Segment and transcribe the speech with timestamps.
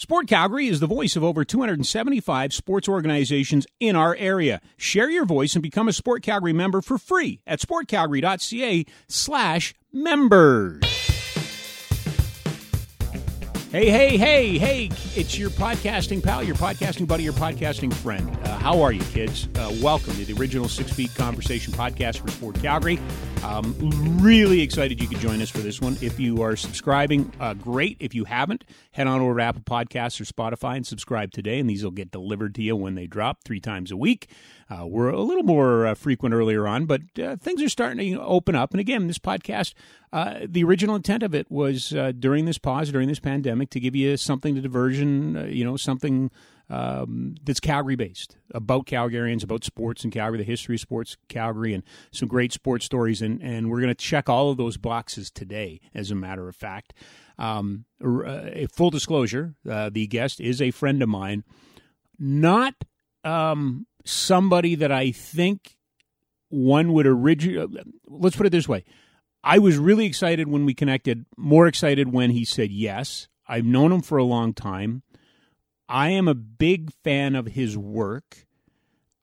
[0.00, 4.62] Sport Calgary is the voice of over 275 sports organizations in our area.
[4.78, 10.89] Share your voice and become a Sport Calgary member for free at sportcalgary.ca slash members.
[13.70, 18.28] Hey, hey, hey, hey, it's your podcasting pal, your podcasting buddy, your podcasting friend.
[18.42, 19.46] Uh, how are you, kids?
[19.54, 22.98] Uh, welcome to the original Six Feet Conversation podcast for Sport Calgary.
[23.44, 23.76] Um,
[24.20, 25.96] really excited you could join us for this one.
[26.00, 27.96] If you are subscribing, uh, great.
[28.00, 31.70] If you haven't, head on over to Apple Podcasts or Spotify and subscribe today, and
[31.70, 34.30] these will get delivered to you when they drop three times a week.
[34.70, 38.22] Uh, we're a little more uh, frequent earlier on, but uh, things are starting to
[38.22, 38.70] open up.
[38.70, 39.74] And again, this podcast,
[40.12, 43.80] uh, the original intent of it was uh, during this pause, during this pandemic, to
[43.80, 46.30] give you something to diversion, uh, you know, something
[46.68, 51.74] um, that's Calgary based, about Calgarians, about sports in Calgary, the history of sports Calgary,
[51.74, 53.20] and some great sports stories.
[53.20, 56.54] And, and we're going to check all of those boxes today, as a matter of
[56.54, 56.94] fact.
[57.38, 57.86] Um,
[58.72, 61.42] full disclosure, the guest is a friend of mine,
[62.20, 62.74] not
[63.24, 65.76] um, somebody that I think
[66.48, 67.82] one would originally.
[68.06, 68.84] Let's put it this way:
[69.42, 71.24] I was really excited when we connected.
[71.36, 73.28] More excited when he said yes.
[73.48, 75.02] I've known him for a long time.
[75.88, 78.46] I am a big fan of his work.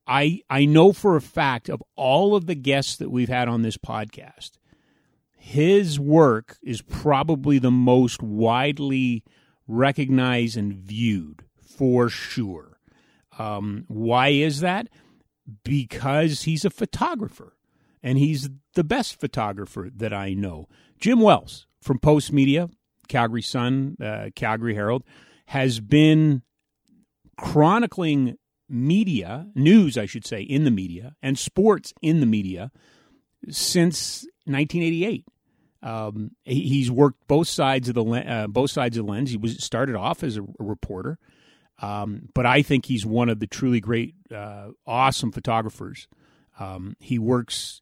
[0.05, 3.61] I I know for a fact of all of the guests that we've had on
[3.61, 4.57] this podcast,
[5.31, 9.23] his work is probably the most widely
[9.67, 12.76] recognized and viewed for sure.
[13.37, 14.87] Um, why is that?
[15.63, 17.55] Because he's a photographer,
[18.03, 20.67] and he's the best photographer that I know.
[20.99, 22.71] Jim Wells from Postmedia,
[23.07, 25.03] Calgary Sun, uh, Calgary Herald,
[25.47, 26.41] has been
[27.37, 28.37] chronicling
[28.69, 32.71] media, news, I should say, in the media, and sports in the media
[33.49, 35.25] since 1988.
[35.83, 39.29] Um, he's worked both sides of the uh, both sides of the lens.
[39.29, 41.19] He was started off as a, a reporter,
[41.79, 46.07] um, but I think he's one of the truly great, uh, awesome photographers.
[46.59, 47.81] Um, he works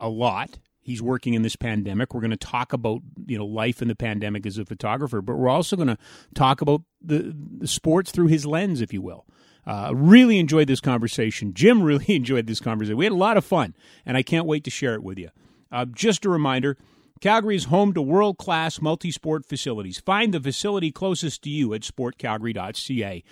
[0.00, 0.58] a lot.
[0.80, 2.14] He's working in this pandemic.
[2.14, 5.36] We're going to talk about you know life in the pandemic as a photographer, but
[5.36, 5.98] we're also going to
[6.34, 9.26] talk about the, the, sports through his lens, if you will.
[9.66, 11.52] Uh, really enjoyed this conversation.
[11.52, 12.96] Jim really enjoyed this conversation.
[12.96, 13.74] We had a lot of fun,
[14.06, 15.28] and I can't wait to share it with you.
[15.70, 16.78] Uh, just a reminder
[17.20, 19.98] Calgary is home to world class multi sport facilities.
[19.98, 23.24] Find the facility closest to you at sportcalgary.ca.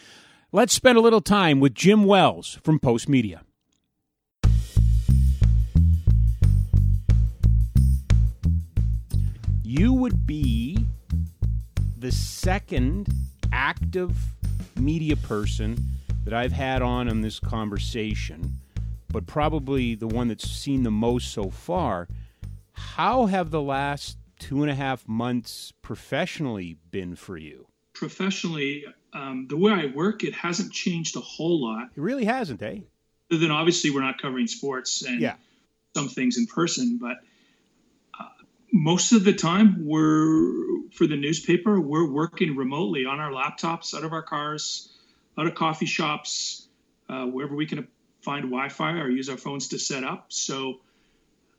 [0.51, 3.41] Let's spend a little time with Jim Wells from Postmedia.
[9.63, 10.79] You would be
[11.99, 13.09] the second
[13.53, 14.17] active
[14.77, 15.77] media person
[16.25, 18.55] that I've had on in this conversation,
[19.09, 22.09] but probably the one that's seen the most so far.
[22.77, 27.67] How have the last two and a half months professionally been for you?
[27.95, 31.89] Professionally, um, the way I work, it hasn't changed a whole lot.
[31.97, 32.81] It really hasn't, eh?
[33.31, 35.37] Other than obviously we're not covering sports and yeah.
[35.97, 37.17] some things in person, but
[38.19, 38.29] uh,
[38.73, 44.05] most of the time we're for the newspaper we're working remotely on our laptops, out
[44.05, 44.93] of our cars,
[45.39, 46.69] out of coffee shops,
[47.09, 47.89] uh, wherever we can
[48.21, 50.27] find Wi-Fi or use our phones to set up.
[50.29, 50.81] So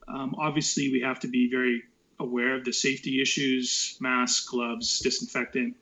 [0.07, 1.83] um, obviously, we have to be very
[2.19, 5.75] aware of the safety issues mask, gloves, disinfectant,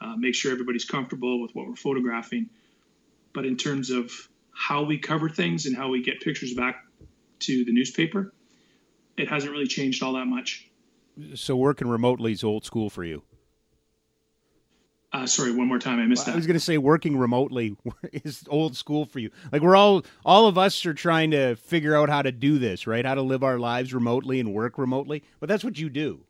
[0.00, 2.48] uh, make sure everybody's comfortable with what we're photographing.
[3.32, 4.10] But in terms of
[4.52, 6.84] how we cover things and how we get pictures back
[7.40, 8.32] to the newspaper,
[9.16, 10.68] it hasn't really changed all that much.
[11.34, 13.22] So, working remotely is old school for you?
[15.16, 15.98] Uh, sorry, one more time.
[15.98, 16.32] I missed well, that.
[16.32, 17.74] I was going to say working remotely
[18.12, 19.30] is old school for you.
[19.50, 22.86] Like we're all, all of us are trying to figure out how to do this,
[22.86, 23.02] right?
[23.02, 25.22] How to live our lives remotely and work remotely.
[25.40, 26.20] But that's what you do.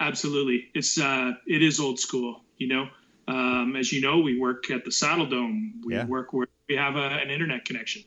[0.00, 2.40] Absolutely, it's uh, it is old school.
[2.56, 2.88] You know,
[3.28, 5.84] um, as you know, we work at the Saddledome.
[5.84, 6.06] We yeah.
[6.06, 8.04] work where we have a, an internet connection,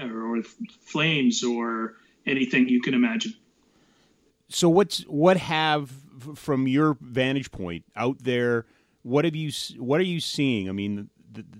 [0.00, 0.42] or, or
[0.80, 3.34] Flames, or anything you can imagine.
[4.48, 5.92] So what's what have
[6.34, 8.66] from your vantage point out there,
[9.02, 10.68] what have you what are you seeing?
[10.68, 11.10] I mean,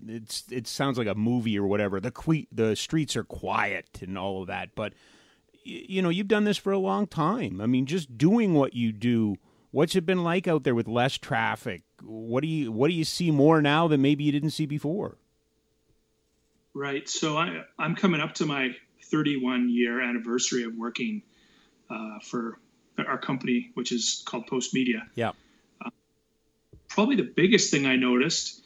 [0.06, 2.00] it's it sounds like a movie or whatever.
[2.00, 4.92] The que- the streets are quiet and all of that, but
[5.64, 7.60] you know, you've done this for a long time.
[7.60, 9.36] I mean, just doing what you do.
[9.72, 11.82] What's it been like out there with less traffic?
[12.02, 15.18] What do you what do you see more now than maybe you didn't see before?
[16.74, 17.08] Right.
[17.08, 18.74] So I I'm coming up to my
[19.10, 21.22] 31 year anniversary of working
[21.88, 22.58] uh, for
[23.06, 25.02] our company, which is called Postmedia.
[25.14, 25.32] Yeah.
[25.84, 25.90] Uh,
[26.88, 28.62] probably the biggest thing I noticed,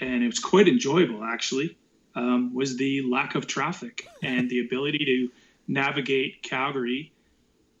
[0.00, 1.76] and it was quite enjoyable actually,
[2.14, 5.30] um, was the lack of traffic and the ability to
[5.68, 7.12] navigate Calgary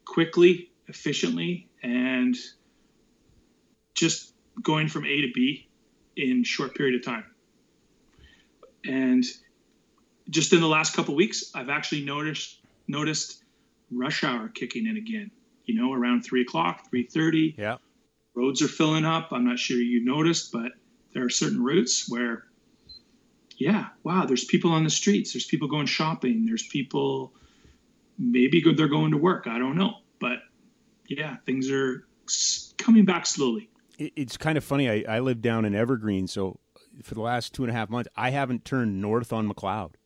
[0.04, 2.36] quickly, efficiently, and
[3.94, 4.32] just
[4.62, 5.68] going from A to B
[6.16, 7.24] in short period of time.
[8.84, 9.24] And
[10.28, 13.42] just in the last couple weeks, I've actually noticed noticed
[13.90, 15.30] rush hour kicking in again.
[15.64, 17.54] You know, around three o'clock, three thirty.
[17.56, 17.76] Yeah.
[18.34, 19.28] Roads are filling up.
[19.30, 20.72] I'm not sure you noticed, but
[21.12, 22.44] there are certain routes where,
[23.58, 25.34] yeah, wow, there's people on the streets.
[25.34, 26.46] There's people going shopping.
[26.46, 27.34] There's people,
[28.18, 29.46] maybe good they're going to work.
[29.46, 30.38] I don't know, but
[31.06, 32.06] yeah, things are
[32.78, 33.68] coming back slowly.
[33.98, 34.88] It's kind of funny.
[34.88, 36.58] I, I live down in Evergreen, so
[37.02, 39.98] for the last two and a half months, I haven't turned north on Macleod.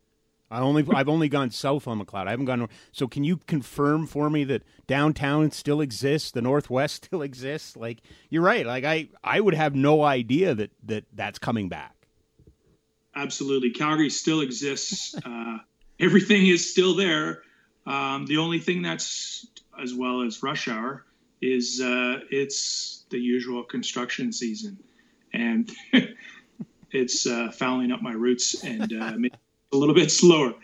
[0.51, 2.29] I only I've only gone south on Macleod.
[2.29, 2.71] I haven't gone north.
[2.93, 7.77] So can you confirm for me that downtown still exists, the Northwest still exists?
[7.77, 8.01] Like
[8.31, 8.65] you're right.
[8.65, 11.95] Like I I would have no idea that that that's coming back.
[13.15, 15.17] Absolutely, Calgary still exists.
[15.25, 15.59] uh,
[15.99, 17.43] everything is still there.
[17.87, 19.47] Um, the only thing that's
[19.81, 21.05] as well as rush hour
[21.41, 24.79] is uh, it's the usual construction season,
[25.33, 25.71] and
[26.91, 29.13] it's uh, fouling up my routes and uh,
[29.73, 30.55] a little bit slower.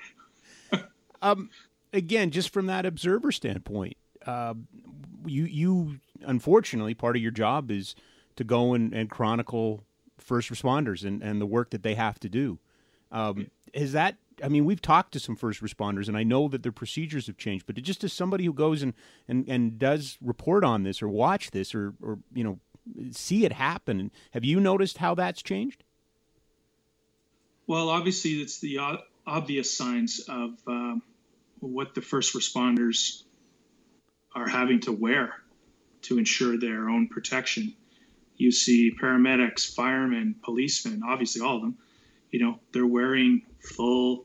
[1.23, 1.51] um,
[1.93, 3.97] again, just from that observer standpoint,
[4.27, 4.55] uh,
[5.27, 7.95] you you unfortunately part of your job is
[8.37, 9.83] to go and, and chronicle
[10.19, 12.59] first responders and, and the work that they have to do.
[13.11, 16.63] Um, is that I mean, we've talked to some first responders, and I know that
[16.63, 17.67] their procedures have changed.
[17.67, 18.95] But just as somebody who goes and,
[19.29, 22.59] and, and does report on this, or watch this, or or you know,
[23.13, 25.85] see it happen, have you noticed how that's changed?
[27.67, 28.79] Well, obviously, it's the
[29.27, 31.03] obvious signs of um,
[31.61, 33.23] what the first responders
[34.35, 35.35] are having to wear
[36.03, 37.75] to ensure their own protection.
[38.37, 41.79] You see paramedics, firemen, policemen, obviously all of them,
[42.31, 44.25] you know, they're wearing full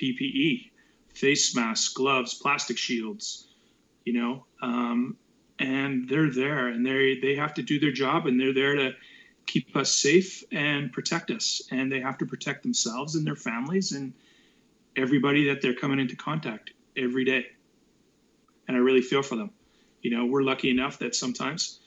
[0.00, 0.70] PPE,
[1.14, 3.46] face masks, gloves, plastic shields,
[4.04, 5.16] you know, um,
[5.58, 8.92] and they're there and they they have to do their job and they're there to
[9.46, 11.62] keep us safe and protect us.
[11.70, 14.12] And they have to protect themselves and their families and
[14.96, 17.46] everybody that they're coming into contact every day.
[18.68, 19.50] And i really feel for them.
[20.02, 21.78] You know we're lucky enough that sometimes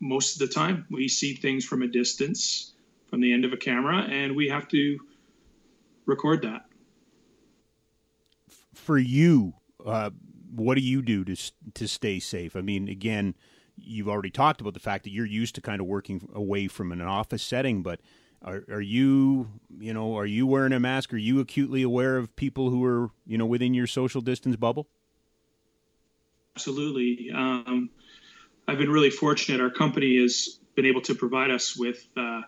[0.00, 2.72] most of the time we see things from a distance
[3.08, 4.98] from the end of a camera and we have to
[6.06, 6.64] record that.
[8.74, 9.54] For you,
[9.86, 10.10] uh,
[10.54, 11.36] what do you do to
[11.74, 12.56] to stay safe?
[12.56, 13.34] I mean, again,
[13.76, 16.92] you've already talked about the fact that you're used to kind of working away from
[16.92, 18.00] an office setting, but
[18.42, 19.48] are, are you,
[19.78, 21.12] you know, are you wearing a mask?
[21.12, 24.88] Are you acutely aware of people who are, you know, within your social distance bubble?
[26.56, 27.30] Absolutely.
[27.34, 27.90] Um,
[28.66, 29.60] I've been really fortunate.
[29.60, 32.42] Our company has been able to provide us with uh,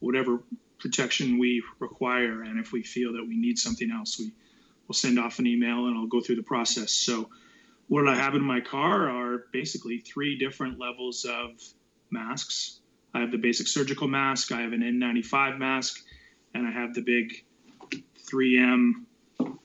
[0.00, 0.40] whatever
[0.78, 4.32] protection we require, and if we feel that we need something else, we
[4.88, 6.92] we'll send off an email and I'll go through the process.
[6.92, 7.28] So
[7.88, 11.50] what I have in my car are basically three different levels of
[12.10, 12.80] masks.
[13.14, 16.04] I have the basic surgical mask, I have an N95 mask,
[16.54, 17.44] and I have the big
[18.30, 19.04] 3M,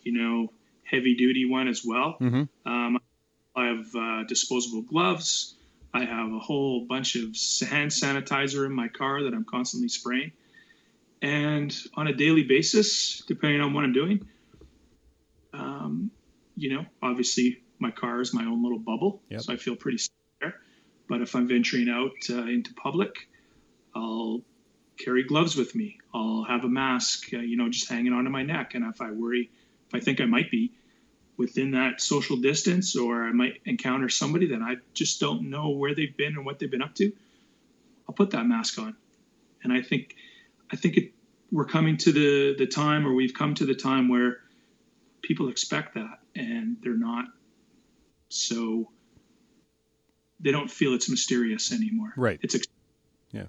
[0.01, 0.53] you know,
[0.83, 2.17] heavy duty one as well.
[2.21, 2.71] Mm-hmm.
[2.71, 2.99] Um,
[3.55, 5.55] I have uh, disposable gloves.
[5.93, 7.35] I have a whole bunch of
[7.69, 10.31] hand sanitizer in my car that I'm constantly spraying.
[11.21, 14.27] And on a daily basis, depending on what I'm doing,
[15.53, 16.09] um,
[16.55, 19.41] you know, obviously my car is my own little bubble, yep.
[19.41, 20.11] so I feel pretty safe
[20.41, 20.55] there.
[21.07, 23.27] But if I'm venturing out uh, into public,
[23.95, 24.41] I'll
[24.97, 25.99] carry gloves with me.
[26.13, 28.75] I'll have a mask, uh, you know, just hanging onto my neck.
[28.75, 29.49] And if I worry,
[29.87, 30.71] if I think I might be
[31.35, 35.95] within that social distance or I might encounter somebody that I just don't know where
[35.95, 37.11] they've been and what they've been up to,
[38.07, 38.95] I'll put that mask on.
[39.63, 40.15] And I think,
[40.71, 41.11] I think it,
[41.51, 44.39] we're coming to the the time, or we've come to the time where
[45.21, 47.25] people expect that and they're not
[48.33, 48.89] so
[50.39, 52.13] they don't feel it's mysterious anymore.
[52.17, 52.39] Right.
[52.41, 52.67] It's ex-
[53.31, 53.45] yeah.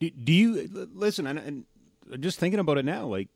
[0.00, 1.26] Do, do you listen?
[1.26, 1.64] And, and,
[2.20, 3.28] just thinking about it now, like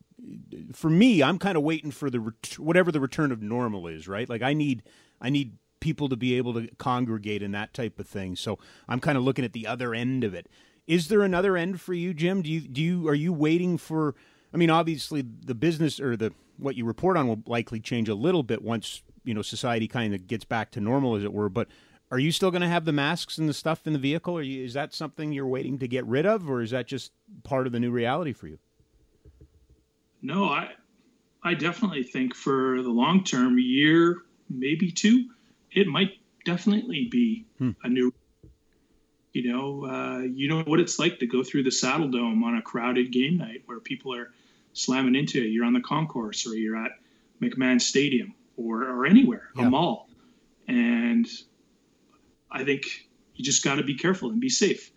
[0.73, 4.07] for me, I'm kind of waiting for the ret- whatever the return of normal is.
[4.07, 4.29] Right.
[4.29, 4.83] Like I need
[5.19, 8.37] I need people to be able to congregate and that type of thing.
[8.37, 10.49] So I'm kind of looking at the other end of it.
[10.87, 12.41] Is there another end for you, Jim?
[12.41, 14.15] Do you do you are you waiting for?
[14.53, 18.15] I mean, obviously the business or the what you report on will likely change a
[18.15, 21.49] little bit once you know society kind of gets back to normal, as it were.
[21.49, 21.67] But
[22.11, 24.37] are you still going to have the masks and the stuff in the vehicle?
[24.37, 27.11] Or is that something you're waiting to get rid of, or is that just
[27.43, 28.59] part of the new reality for you?
[30.21, 30.71] No, I
[31.43, 34.17] I definitely think for the long term, year
[34.49, 35.29] maybe two,
[35.71, 37.71] it might definitely be hmm.
[37.83, 38.13] a new.
[39.33, 42.61] You know, uh, you know what it's like to go through the Saddledome on a
[42.61, 44.29] crowded game night where people are
[44.73, 45.47] slamming into it.
[45.47, 46.91] You're on the concourse or you're at
[47.41, 49.67] McMahon Stadium or, or anywhere, yeah.
[49.67, 50.09] a mall.
[50.67, 51.27] And
[52.51, 52.83] I think
[53.35, 54.91] you just got to be careful and be safe.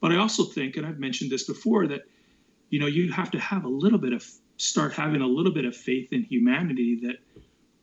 [0.00, 2.02] But I also think, and I've mentioned this before, that
[2.70, 4.26] you know you have to have a little bit of
[4.56, 7.16] start having a little bit of faith in humanity that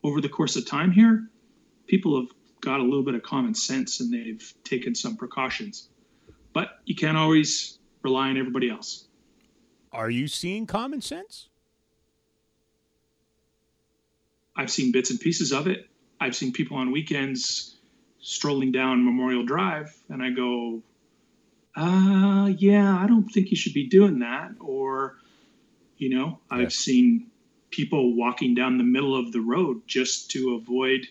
[0.02, 1.28] over the course of time here,
[1.86, 2.30] people have
[2.60, 5.88] got a little bit of common sense and they've taken some precautions.
[6.52, 9.06] But you can't always rely on everybody else.
[9.92, 11.48] Are you seeing common sense?
[14.58, 15.88] I've seen bits and pieces of it.
[16.20, 17.76] I've seen people on weekends
[18.20, 20.82] strolling down Memorial Drive, and I go,
[21.76, 24.50] uh, yeah, I don't think you should be doing that.
[24.60, 25.16] Or,
[25.96, 27.28] you know, I've seen
[27.70, 31.06] people walking down the middle of the road just to avoid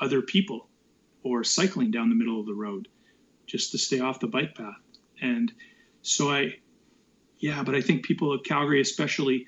[0.00, 0.66] other people
[1.22, 2.88] or cycling down the middle of the road
[3.46, 4.80] just to stay off the bike path.
[5.22, 5.52] And
[6.02, 6.56] so I,
[7.38, 9.46] yeah, but I think people at Calgary, especially,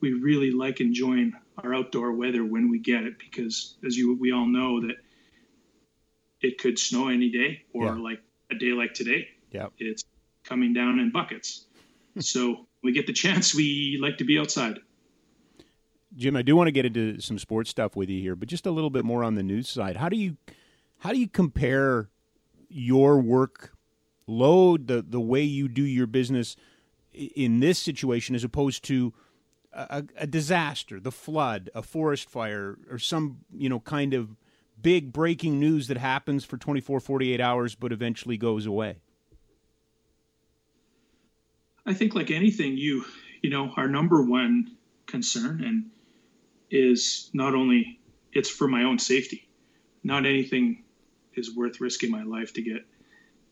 [0.00, 4.32] we really like enjoying our outdoor weather when we get it because, as you we
[4.32, 4.96] all know, that
[6.40, 7.92] it could snow any day or yeah.
[7.92, 9.28] like a day like today.
[9.50, 10.04] Yeah, it's
[10.44, 11.66] coming down in buckets.
[12.20, 14.78] so we get the chance, we like to be outside.
[16.14, 18.64] Jim, I do want to get into some sports stuff with you here, but just
[18.64, 19.96] a little bit more on the news side.
[19.96, 20.36] How do you
[20.98, 22.08] how do you compare
[22.68, 23.72] your work
[24.26, 26.56] load, the the way you do your business
[27.12, 29.12] in this situation as opposed to
[29.76, 34.36] a, a, disaster, the flood, a forest fire, or some you know kind of
[34.80, 38.96] big breaking news that happens for 24, 48 hours, but eventually goes away?
[41.84, 43.04] I think, like anything, you
[43.42, 45.84] you know, our number one concern and
[46.70, 48.00] is not only
[48.32, 49.48] it's for my own safety.
[50.02, 50.84] Not anything
[51.34, 52.84] is worth risking my life to get,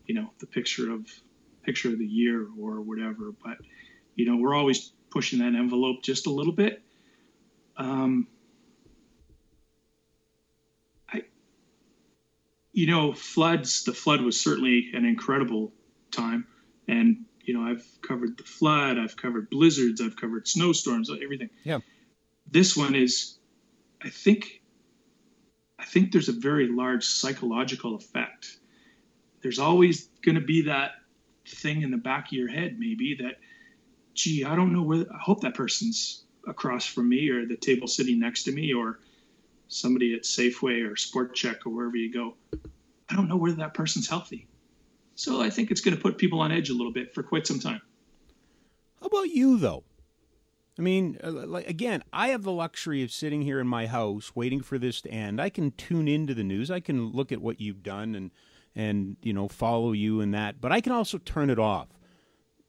[0.05, 1.07] you know, the picture of
[1.63, 3.31] picture of the year or whatever.
[3.43, 3.57] But
[4.15, 6.83] you know, we're always pushing that envelope just a little bit.
[7.77, 8.27] Um,
[11.09, 11.21] I,
[12.73, 13.85] you know, floods.
[13.85, 15.71] The flood was certainly an incredible
[16.11, 16.45] time,
[16.89, 21.49] and you know, I've covered the flood, I've covered blizzards, I've covered snowstorms, everything.
[21.63, 21.79] Yeah.
[22.51, 23.37] This one is,
[24.03, 24.61] I think,
[25.79, 28.57] I think there's a very large psychological effect.
[29.41, 30.91] There's always going to be that
[31.47, 33.35] thing in the back of your head, maybe that
[34.15, 37.87] gee, I don't know where, I hope that person's across from me or the table
[37.87, 38.99] sitting next to me or
[39.67, 42.35] somebody at Safeway or Sport Chek or wherever you go.
[43.09, 44.47] I don't know whether that person's healthy.
[45.15, 47.47] So I think it's going to put people on edge a little bit for quite
[47.47, 47.81] some time.
[48.99, 49.83] How about you, though?
[50.77, 54.35] I mean, uh, like again, I have the luxury of sitting here in my house
[54.35, 55.39] waiting for this to end.
[55.39, 56.69] I can tune into the news.
[56.69, 58.31] I can look at what you've done and
[58.75, 61.87] and you know follow you in that, but I can also turn it off.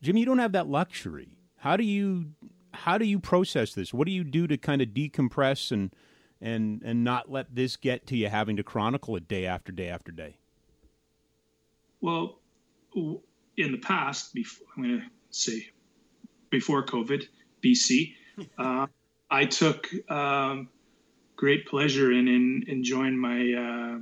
[0.03, 1.36] Jim, you don't have that luxury.
[1.67, 2.27] How do you
[2.73, 3.93] how do you process this?
[3.93, 5.93] What do you do to kind of decompress and
[6.41, 9.89] and and not let this get to you having to chronicle it day after day
[9.89, 10.37] after day?
[12.01, 12.39] Well,
[12.95, 15.71] in the past, before, I'm going to say
[16.51, 17.25] before COVID,
[17.65, 18.15] BC,
[18.59, 18.87] uh,
[19.29, 20.69] I took um,
[21.35, 23.99] great pleasure in, in enjoying my uh,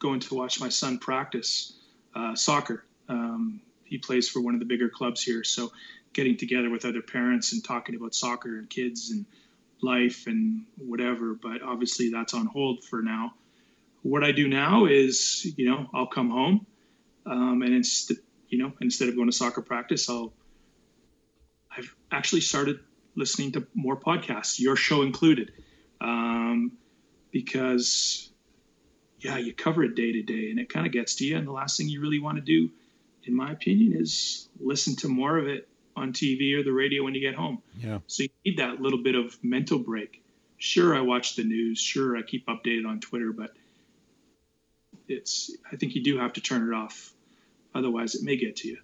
[0.00, 1.74] going to watch my son practice
[2.16, 2.84] uh, soccer.
[3.08, 5.70] Um, he plays for one of the bigger clubs here, so
[6.12, 9.26] getting together with other parents and talking about soccer and kids and
[9.82, 11.34] life and whatever.
[11.34, 13.34] But obviously, that's on hold for now.
[14.02, 16.66] What I do now is, you know, I'll come home,
[17.24, 18.16] um, and instead,
[18.48, 20.32] you know, instead of going to soccer practice, I'll.
[21.74, 22.80] I've actually started
[23.14, 25.52] listening to more podcasts, your show included,
[26.02, 26.72] um,
[27.30, 28.30] because
[29.20, 31.38] yeah, you cover it day to day, and it kind of gets to you.
[31.38, 32.70] And the last thing you really want to do,
[33.24, 37.14] in my opinion, is listen to more of it on TV or the radio when
[37.14, 37.62] you get home.
[37.78, 37.98] Yeah.
[38.06, 40.22] So you need that little bit of mental break.
[40.58, 41.78] Sure, I watch the news.
[41.78, 43.52] Sure, I keep updated on Twitter, but
[45.08, 47.12] it's I think you do have to turn it off.
[47.74, 48.78] Otherwise, it may get to you.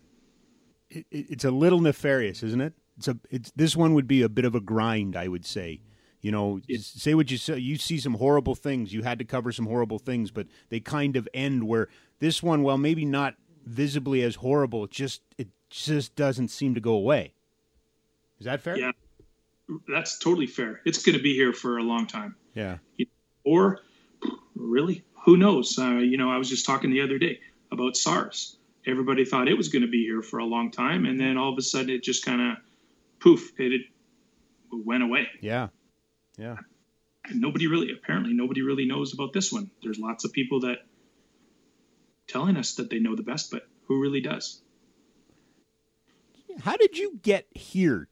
[0.90, 2.74] It, it's a little nefarious, isn't it?
[2.96, 5.80] It's a it's this one would be a bit of a grind, I would say.
[6.20, 6.78] You know, yeah.
[6.80, 7.58] say what you say.
[7.58, 8.92] You see some horrible things.
[8.92, 11.88] You had to cover some horrible things, but they kind of end where
[12.18, 14.88] this one, well, maybe not visibly as horrible.
[14.88, 17.32] Just it just doesn't seem to go away.
[18.38, 18.76] Is that fair?
[18.76, 18.92] Yeah,
[19.88, 20.80] that's totally fair.
[20.84, 22.36] It's going to be here for a long time.
[22.54, 22.78] Yeah.
[23.44, 23.80] Or
[24.54, 25.78] really, who knows?
[25.78, 28.56] Uh, you know, I was just talking the other day about SARS.
[28.86, 31.52] Everybody thought it was going to be here for a long time, and then all
[31.52, 32.58] of a sudden it just kind of
[33.20, 33.82] poof, it, it
[34.72, 35.28] went away.
[35.40, 35.68] Yeah.
[36.38, 36.56] Yeah.
[37.24, 39.70] And nobody really, apparently, nobody really knows about this one.
[39.82, 40.78] There's lots of people that
[42.26, 44.62] telling us that they know the best, but who really does?
[46.62, 48.08] How did you get here,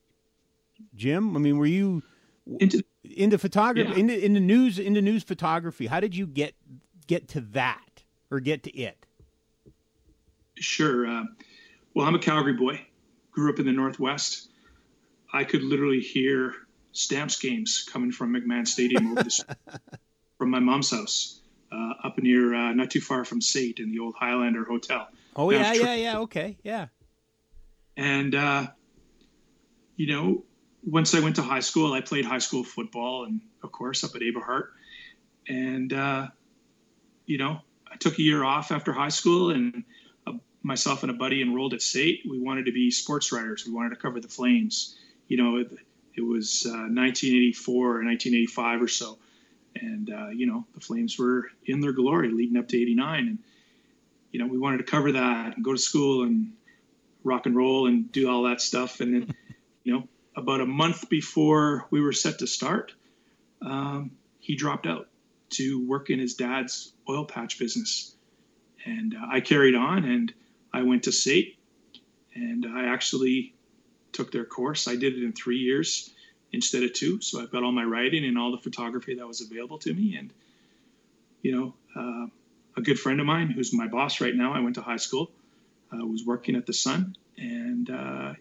[0.95, 1.37] Jim?
[1.37, 2.03] I mean, were you
[2.61, 3.97] into into photography, yeah.
[3.97, 5.87] into into news, into news photography?
[5.87, 6.55] How did you get
[7.07, 9.07] get to that or get to it?
[10.57, 11.07] Sure.
[11.07, 11.25] Uh,
[11.95, 12.81] well, I'm a Calgary boy,
[13.31, 14.49] grew up in the Northwest.
[15.33, 16.55] I could literally hear
[16.93, 19.57] Stamps games coming from McMahon Stadium the,
[20.38, 21.41] from my mom's house
[21.73, 25.09] uh, up near, uh, not too far from SAIT in the old Highlander Hotel.
[25.35, 26.19] Oh, yeah, yeah, yeah.
[26.21, 26.87] Okay, yeah.
[27.97, 28.67] And, uh,
[29.97, 30.45] you know,
[30.85, 34.15] once I went to high school, I played high school football and, of course, up
[34.15, 34.69] at Aberhart.
[35.49, 36.29] And, uh,
[37.25, 37.61] you know,
[37.91, 39.85] I took a year off after high school and
[40.26, 42.21] uh, myself and a buddy enrolled at SAIT.
[42.29, 43.65] We wanted to be sports writers.
[43.67, 44.97] We wanted to cover the Flames.
[45.29, 45.73] You know, it,
[46.15, 49.19] it was 1984 uh, or 1985 or so.
[49.75, 53.26] And, uh, you know, the Flames were in their glory leading up to 89.
[53.26, 53.38] And,
[54.33, 56.53] you know, we wanted to cover that and go to school and
[57.26, 59.00] rock and roll and do all that stuff.
[59.00, 59.35] And then,
[59.85, 62.92] you know, about a month before we were set to start,
[63.62, 65.09] um, he dropped out
[65.50, 68.14] to work in his dad's oil patch business.
[68.85, 70.33] And uh, I carried on and
[70.73, 71.56] I went to SAIT
[72.35, 73.54] and I actually
[74.12, 74.88] took their course.
[74.88, 76.12] I did it in three years
[76.52, 77.21] instead of two.
[77.21, 80.16] So I've got all my writing and all the photography that was available to me.
[80.16, 80.33] And,
[81.42, 82.26] you know, uh,
[82.76, 85.30] a good friend of mine who's my boss right now, I went to high school,
[85.93, 88.33] uh, was working at the Sun and uh,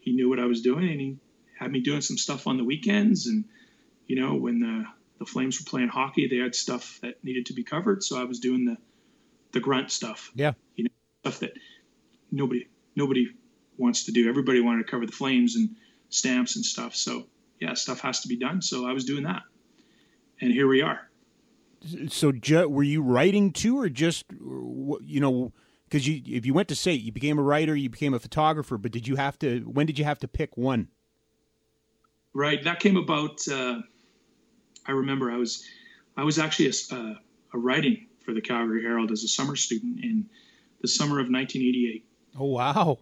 [0.00, 1.16] he knew what I was doing and he
[1.58, 3.26] had me doing some stuff on the weekends.
[3.26, 3.44] And,
[4.06, 4.84] you know, when the
[5.22, 8.24] the Flames were playing hockey, they had stuff that needed to be covered, so I
[8.24, 8.76] was doing the
[9.52, 10.32] the grunt stuff.
[10.34, 11.52] Yeah, you know, stuff that
[12.32, 13.28] nobody nobody
[13.78, 14.28] wants to do.
[14.28, 15.76] Everybody wanted to cover the Flames and
[16.08, 16.96] stamps and stuff.
[16.96, 17.26] So
[17.60, 18.62] yeah, stuff has to be done.
[18.62, 19.42] So I was doing that,
[20.40, 21.08] and here we are.
[22.08, 22.32] So
[22.68, 25.52] were you writing too, or just you know?
[25.92, 28.78] Because you, if you went to SAIT, you became a writer, you became a photographer.
[28.78, 29.60] But did you have to?
[29.60, 30.88] When did you have to pick one?
[32.32, 33.46] Right, that came about.
[33.46, 33.80] Uh,
[34.86, 35.68] I remember I was
[36.16, 37.14] I was actually a, uh,
[37.52, 40.30] a writing for the Calgary Herald as a summer student in
[40.80, 42.06] the summer of 1988.
[42.38, 42.98] Oh wow!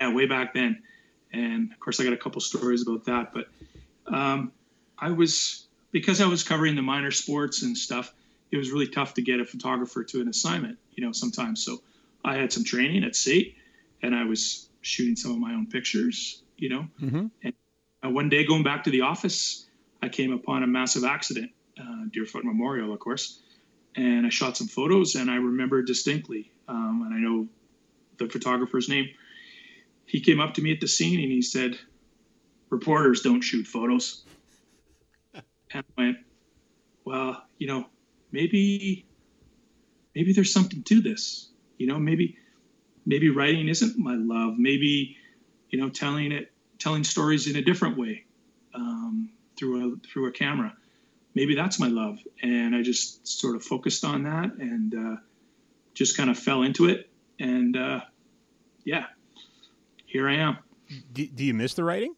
[0.00, 0.82] Yeah, way back then,
[1.34, 3.34] and of course I got a couple stories about that.
[3.34, 3.48] But
[4.06, 4.52] um,
[4.98, 8.10] I was because I was covering the minor sports and stuff.
[8.50, 11.62] It was really tough to get a photographer to an assignment, you know, sometimes.
[11.62, 11.82] So
[12.26, 13.54] I had some training at SAIT,
[14.02, 16.88] and I was shooting some of my own pictures, you know.
[17.00, 17.26] Mm-hmm.
[17.44, 17.54] And
[18.04, 19.66] uh, one day going back to the office,
[20.02, 23.40] I came upon a massive accident, uh, Deerfoot Memorial, of course,
[23.94, 27.46] and I shot some photos, and I remember distinctly, um, and I know
[28.18, 29.08] the photographer's name.
[30.04, 31.78] He came up to me at the scene and he said,
[32.70, 34.24] "Reporters don't shoot photos."
[35.34, 36.18] and I went,
[37.04, 37.86] "Well, you know,
[38.32, 39.06] maybe,
[40.14, 41.50] maybe there's something to this.
[41.78, 42.36] You know, maybe,
[43.04, 44.54] maybe writing isn't my love.
[44.58, 45.16] Maybe,
[45.70, 48.24] you know, telling it, telling stories in a different way."
[48.74, 50.74] Um, through a through a camera.
[51.34, 55.16] Maybe that's my love, and I just sort of focused on that and uh,
[55.94, 57.10] just kind of fell into it.
[57.38, 58.00] And uh,
[58.84, 59.04] yeah,
[60.06, 60.58] here I am.
[61.12, 62.14] Do, do you miss the writing?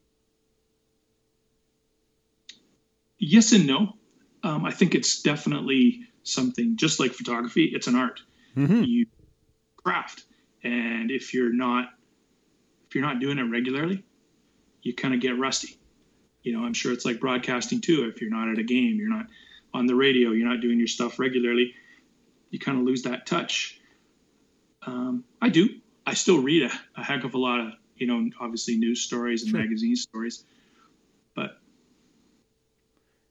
[3.19, 3.95] Yes and no.
[4.45, 7.71] Um, I think it's definitely something just like photography.
[7.75, 8.21] It's an art.
[8.57, 8.85] Mm-hmm.
[8.85, 9.07] You
[9.83, 10.25] craft,
[10.63, 11.91] and if you're not
[12.87, 14.05] if you're not doing it regularly,
[14.83, 15.79] you kind of get rusty
[16.43, 18.11] you know, I'm sure it's like broadcasting too.
[18.11, 19.27] If you're not at a game, you're not
[19.75, 21.75] on the radio, you're not doing your stuff regularly,
[22.51, 23.79] you kind of lose that touch.
[24.87, 25.69] Um, I do.
[26.07, 29.43] I still read a, a, heck of a lot of, you know, obviously news stories
[29.43, 29.61] and sure.
[29.61, 30.45] magazine stories,
[31.35, 31.59] but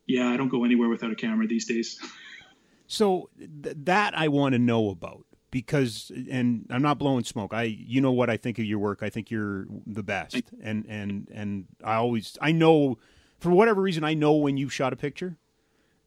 [0.06, 2.00] yeah, I don't go anywhere without a camera these days.
[2.88, 7.54] so th- that I want to know about because and I'm not blowing smoke.
[7.54, 9.00] I you know what I think of your work.
[9.02, 10.42] I think you're the best.
[10.62, 12.98] And and and I always I know
[13.40, 15.38] for whatever reason I know when you shot a picture.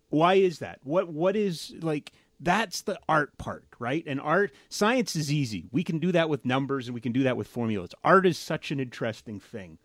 [0.09, 0.81] Why is that?
[0.83, 4.03] What what is like that's the art part, right?
[4.07, 5.67] And art science is easy.
[5.71, 7.91] We can do that with numbers and we can do that with formulas.
[8.03, 9.79] Art is such an interesting thing.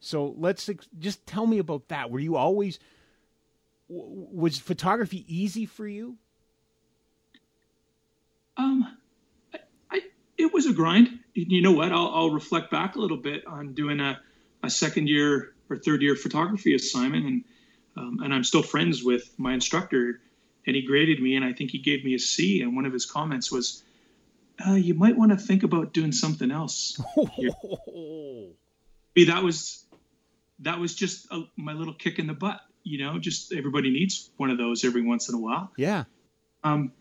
[0.00, 0.68] So let's
[0.98, 2.10] just tell me about that.
[2.10, 2.78] Were you always
[3.88, 6.16] was photography easy for you?
[8.56, 8.96] Um
[10.40, 11.20] it was a grind.
[11.34, 11.92] You know what?
[11.92, 14.20] I'll, I'll reflect back a little bit on doing a,
[14.62, 17.44] a second year or third year photography assignment, and
[17.96, 20.20] um, and I'm still friends with my instructor,
[20.66, 22.62] and he graded me, and I think he gave me a C.
[22.62, 23.82] And one of his comments was,
[24.66, 27.00] uh, "You might want to think about doing something else."
[29.16, 29.84] that was
[30.60, 32.60] that was just a, my little kick in the butt.
[32.82, 35.70] You know, just everybody needs one of those every once in a while.
[35.76, 36.04] Yeah.
[36.64, 36.92] Um,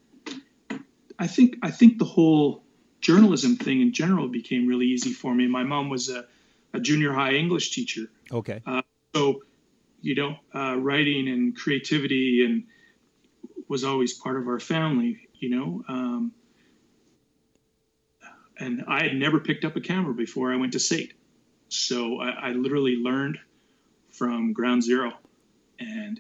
[1.17, 2.63] I think I think the whole
[3.01, 5.47] journalism thing in general became really easy for me.
[5.47, 6.25] My mom was a,
[6.73, 8.07] a junior high English teacher.
[8.31, 8.61] Okay.
[8.65, 8.81] Uh,
[9.15, 9.41] so,
[10.01, 12.63] you know, uh, writing and creativity and
[13.67, 15.27] was always part of our family.
[15.33, 16.33] You know, um,
[18.59, 21.13] and I had never picked up a camera before I went to SAIT.
[21.69, 23.37] So I, I literally learned
[24.11, 25.13] from ground zero.
[25.79, 26.19] And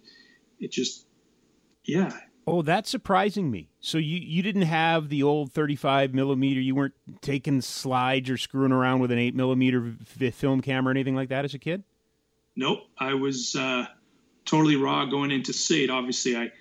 [0.59, 1.05] it just,
[1.83, 2.17] yeah.
[2.49, 3.69] Oh, that's surprising me.
[3.79, 6.59] So you, you didn't have the old 35 millimeter.
[6.59, 9.93] You weren't taking slides or screwing around with an 8 millimeter
[10.33, 11.83] film camera or anything like that as a kid?
[12.55, 12.79] Nope.
[12.97, 13.85] I was uh,
[14.45, 15.89] totally raw going into SAIT.
[15.89, 16.51] Obviously, I,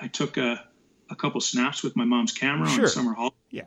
[0.00, 0.64] I took a,
[1.10, 2.84] a couple snaps with my mom's camera sure.
[2.84, 3.36] on summer holiday.
[3.50, 3.64] Yeah.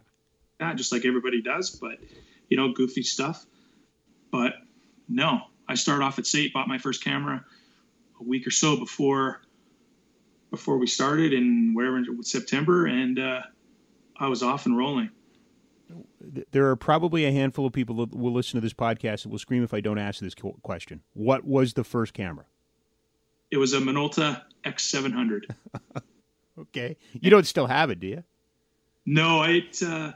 [0.60, 2.00] Yeah, just like everybody does, but,
[2.48, 3.46] you know, goofy stuff.
[4.32, 4.54] But
[5.10, 7.44] no, I started off at SAIT, bought my first camera
[8.20, 9.42] a week or so before
[10.56, 13.41] before we started in wherever September, and uh,
[14.18, 15.10] I was off and rolling.
[16.52, 19.38] There are probably a handful of people that will listen to this podcast that will
[19.38, 21.02] scream if I don't ask this question.
[21.13, 22.46] What was the first camera?
[23.52, 25.41] It was a Minolta X700.
[26.60, 28.24] okay, you don't still have it, do you?
[29.06, 30.13] No, it uh,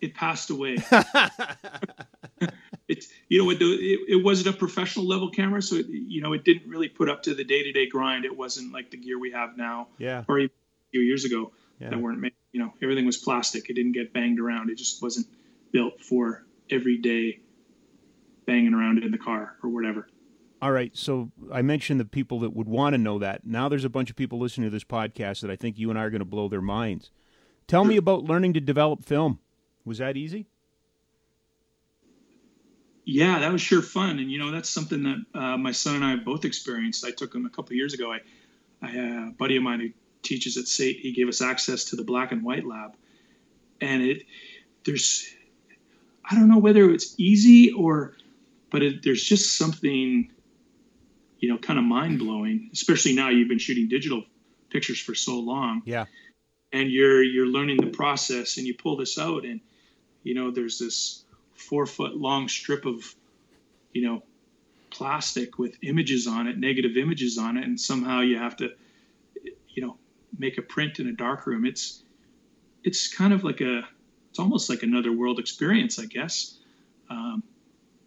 [0.00, 0.76] it passed away.
[2.88, 6.32] it's you know it, it, it, wasn't a professional level camera so it, you know
[6.32, 8.24] it didn't really put up to the day-to-day grind.
[8.24, 10.24] It wasn't like the gear we have now yeah.
[10.28, 11.90] or even a few years ago yeah.
[11.90, 12.32] that weren't made.
[12.52, 13.68] You know everything was plastic.
[13.68, 14.70] It didn't get banged around.
[14.70, 15.26] It just wasn't
[15.72, 17.40] built for everyday
[18.46, 20.08] banging around in the car or whatever.
[20.62, 20.96] All right.
[20.96, 23.44] So i mentioned the people that would want to know that.
[23.44, 25.98] Now there's a bunch of people listening to this podcast that i think you and
[25.98, 27.10] i are going to blow their minds.
[27.66, 29.40] Tell me about learning to develop film.
[29.84, 30.46] Was that easy
[33.08, 36.04] yeah, that was sure fun, and you know that's something that uh, my son and
[36.04, 37.04] I both experienced.
[37.04, 38.12] I took him a couple years ago.
[38.12, 38.18] I,
[38.82, 39.90] I uh, a buddy of mine who
[40.22, 42.96] teaches at SAIT, he gave us access to the black and white lab,
[43.80, 44.24] and it
[44.84, 45.24] there's
[46.28, 48.14] I don't know whether it's easy or,
[48.70, 50.32] but it, there's just something,
[51.38, 52.70] you know, kind of mind blowing.
[52.72, 54.24] Especially now you've been shooting digital
[54.70, 55.82] pictures for so long.
[55.84, 56.06] Yeah.
[56.72, 59.60] And you're you're learning the process, and you pull this out, and
[60.24, 61.22] you know there's this
[61.56, 63.14] four foot long strip of,
[63.92, 64.22] you know,
[64.90, 68.70] plastic with images on it, negative images on it, and somehow you have to,
[69.68, 69.96] you know,
[70.38, 71.64] make a print in a darkroom.
[71.66, 72.02] It's
[72.84, 73.82] it's kind of like a
[74.30, 76.58] it's almost like another world experience, I guess.
[77.08, 77.42] Um,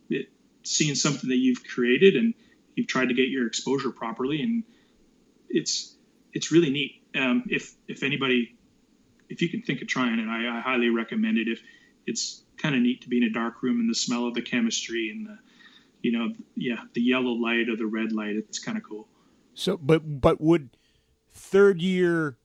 [0.10, 0.30] it,
[0.64, 2.34] seeing something that you've created and
[2.76, 4.64] you've tried to get your exposure properly, and
[5.50, 5.96] it's
[6.34, 7.02] it's really neat.
[7.16, 8.56] Um, if if anybody,
[9.30, 11.48] if you can think of trying it, I, I highly recommend it.
[11.48, 11.62] If
[12.10, 14.42] it's kind of neat to be in a dark room and the smell of the
[14.42, 15.38] chemistry and the,
[16.02, 18.36] you know, yeah, the yellow light or the red light.
[18.36, 19.08] It's kind of cool.
[19.54, 20.70] So, but but would
[21.32, 22.38] third year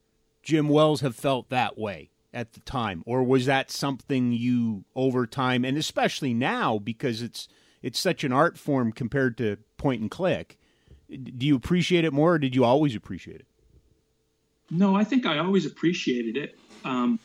[0.43, 5.25] Jim Wells have felt that way at the time, or was that something you over
[5.25, 7.47] time, and especially now because it's
[7.81, 10.57] it's such an art form compared to point and click?
[11.09, 13.47] Do you appreciate it more, or did you always appreciate it?
[14.71, 16.57] No, I think I always appreciated it.
[16.83, 17.19] Um,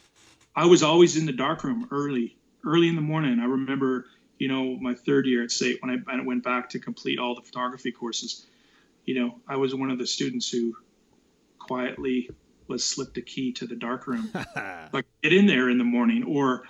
[0.60, 3.40] I was always in the darkroom early early in the morning.
[3.40, 4.04] I remember,
[4.38, 7.34] you know, my third year at SAIT when I, I went back to complete all
[7.34, 8.46] the photography courses.
[9.06, 10.76] You know, I was one of the students who
[11.58, 12.28] quietly
[12.68, 14.30] was slipped a key to the darkroom,
[14.92, 16.64] like get in there in the morning or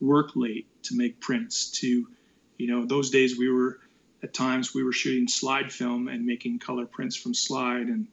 [0.00, 1.70] work late to make prints.
[1.80, 2.08] To,
[2.56, 3.78] you know, those days we were
[4.22, 8.06] at times we were shooting slide film and making color prints from slide and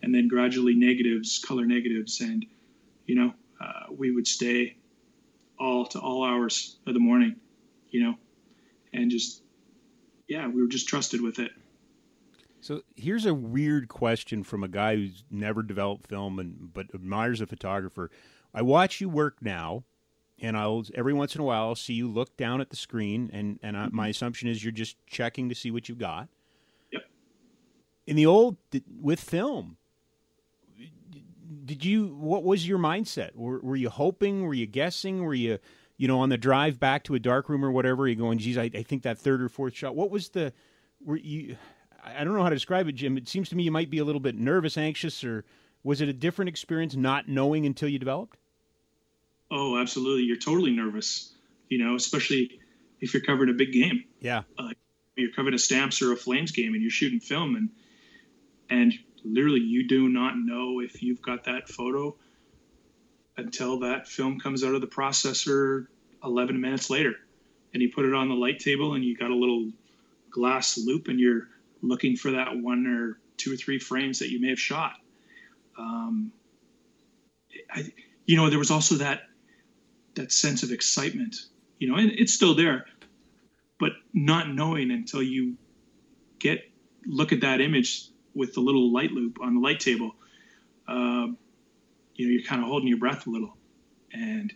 [0.00, 2.46] and then gradually negatives, color negatives, and
[3.04, 4.76] you know, uh, we would stay
[5.58, 7.36] all to all hours of the morning,
[7.90, 8.14] you know,
[8.92, 9.42] and just
[10.28, 11.52] yeah, we were just trusted with it.
[12.60, 17.40] So here's a weird question from a guy who's never developed film and but admires
[17.40, 18.10] a photographer.
[18.52, 19.84] I watch you work now,
[20.40, 23.30] and I'll every once in a while I'll see you look down at the screen,
[23.32, 26.28] and and I, my assumption is you're just checking to see what you've got.
[26.92, 27.02] Yep.
[28.06, 28.56] In the old
[29.00, 29.76] with film,
[31.64, 33.34] did you what was your mindset?
[33.34, 34.44] Were, were, you hoping?
[34.44, 35.24] Were you guessing?
[35.24, 35.58] Were you
[35.96, 38.58] you know on the drive back to a dark room or whatever you going geez
[38.58, 40.52] I, I, think that third or fourth shot what was the
[41.04, 41.56] were you
[42.04, 43.16] i don't know how to describe it jim.
[43.16, 45.44] It seems to me you might be a little bit nervous anxious or
[45.82, 48.38] was it a different experience not knowing until you developed?
[49.50, 50.24] Oh absolutely.
[50.24, 51.32] You're totally nervous
[51.68, 52.60] you know especially
[53.00, 54.04] if you're covering a big game.
[54.20, 54.42] Yeah.
[54.58, 54.70] Uh,
[55.16, 57.70] you're covering a stamps or a flames game and you're shooting film and
[58.68, 58.92] and
[59.26, 62.14] literally you do not know if you've got that photo
[63.36, 65.86] until that film comes out of the processor
[66.24, 67.14] 11 minutes later.
[67.74, 69.70] And you put it on the light table and you got a little
[70.30, 71.48] glass loupe and you're
[71.82, 74.94] looking for that one or two or three frames that you may have shot.
[75.78, 76.32] Um,
[77.70, 77.92] I,
[78.26, 79.22] you know there was also that
[80.14, 81.36] that sense of excitement
[81.78, 82.84] you know and it's still there
[83.78, 85.56] but not knowing until you
[86.38, 86.60] get
[87.06, 90.14] look at that image with the little light loupe on the light table,
[90.86, 91.26] uh,
[92.14, 93.56] you know, you're kind of holding your breath a little,
[94.12, 94.52] and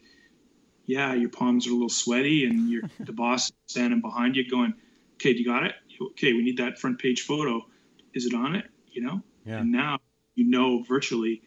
[0.87, 4.49] yeah, your palms are a little sweaty, and you're the boss is standing behind you,
[4.49, 4.75] going,
[5.15, 5.75] "Okay, you got it?
[6.01, 7.67] Okay, we need that front page photo.
[8.15, 8.67] Is it on it?
[8.93, 9.59] You know?" Yeah.
[9.59, 9.99] And now
[10.35, 11.43] you know virtually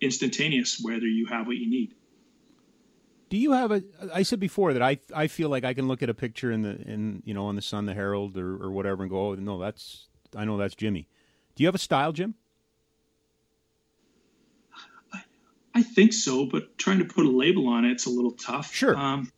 [0.00, 1.94] instantaneous whether you have what you need.
[3.28, 3.82] Do you have a?
[4.12, 6.62] I said before that I I feel like I can look at a picture in
[6.62, 9.34] the in you know on the Sun, the Herald, or, or whatever, and go, oh
[9.34, 11.08] no, that's I know that's Jimmy.
[11.58, 12.36] Do you have a style, Jim?
[15.12, 15.22] I,
[15.74, 18.72] I think so, but trying to put a label on it, it's a little tough.
[18.72, 18.96] Sure.
[18.96, 19.32] Um,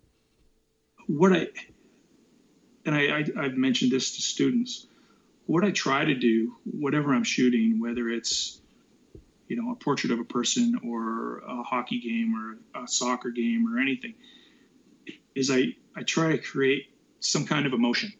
[1.06, 1.48] what I
[2.84, 4.86] and I, I I've mentioned this to students.
[5.46, 8.60] What I try to do, whatever I'm shooting, whether it's
[9.48, 13.66] you know a portrait of a person or a hockey game or a soccer game
[13.66, 14.14] or anything
[15.34, 16.84] is i i try to create
[17.18, 18.12] some kind of emotion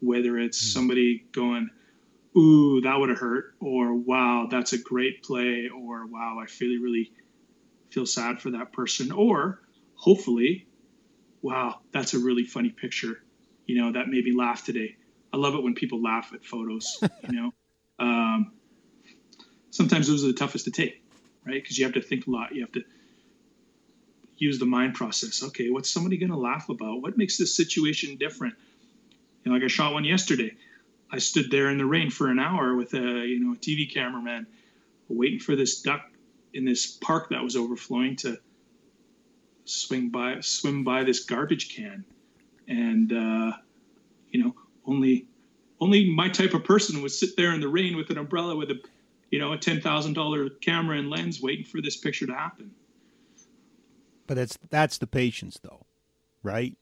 [0.00, 0.78] whether it's mm-hmm.
[0.78, 1.68] somebody going
[2.36, 6.78] ooh that would have hurt or wow that's a great play or wow i really
[6.78, 7.12] really
[7.90, 9.60] feel sad for that person or
[9.94, 10.66] hopefully
[11.42, 13.22] wow that's a really funny picture
[13.66, 14.96] you know that made me laugh today
[15.32, 17.52] i love it when people laugh at photos you know
[17.98, 18.52] um,
[19.70, 21.02] sometimes those are the toughest to take,
[21.44, 21.62] right?
[21.62, 22.54] Because you have to think a lot.
[22.54, 22.82] You have to
[24.38, 25.42] use the mind process.
[25.42, 27.02] Okay, what's somebody going to laugh about?
[27.02, 28.54] What makes this situation different?
[29.44, 30.52] You know, like I shot one yesterday.
[31.10, 33.92] I stood there in the rain for an hour with a you know a TV
[33.92, 34.46] cameraman,
[35.08, 36.10] waiting for this duck
[36.52, 38.38] in this park that was overflowing to
[39.64, 42.04] swing by swim by this garbage can,
[42.68, 43.52] and uh,
[44.30, 45.26] you know only
[45.80, 48.70] only my type of person would sit there in the rain with an umbrella with
[48.70, 48.80] a
[49.30, 52.70] you know, a ten thousand dollar camera and lens waiting for this picture to happen.
[54.26, 55.86] But that's that's the patience, though,
[56.42, 56.76] right?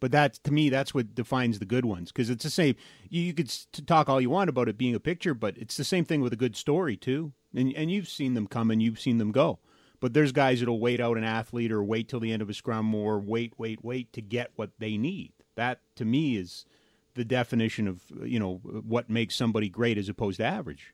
[0.00, 2.76] But that's to me, that's what defines the good ones because it's the same.
[3.08, 3.52] You, you could
[3.86, 6.32] talk all you want about it being a picture, but it's the same thing with
[6.32, 7.32] a good story too.
[7.54, 9.58] And and you've seen them come and you've seen them go.
[9.98, 12.54] But there's guys that'll wait out an athlete or wait till the end of a
[12.54, 15.32] scrum or wait, wait, wait to get what they need.
[15.54, 16.66] That to me is
[17.14, 20.92] the definition of you know what makes somebody great as opposed to average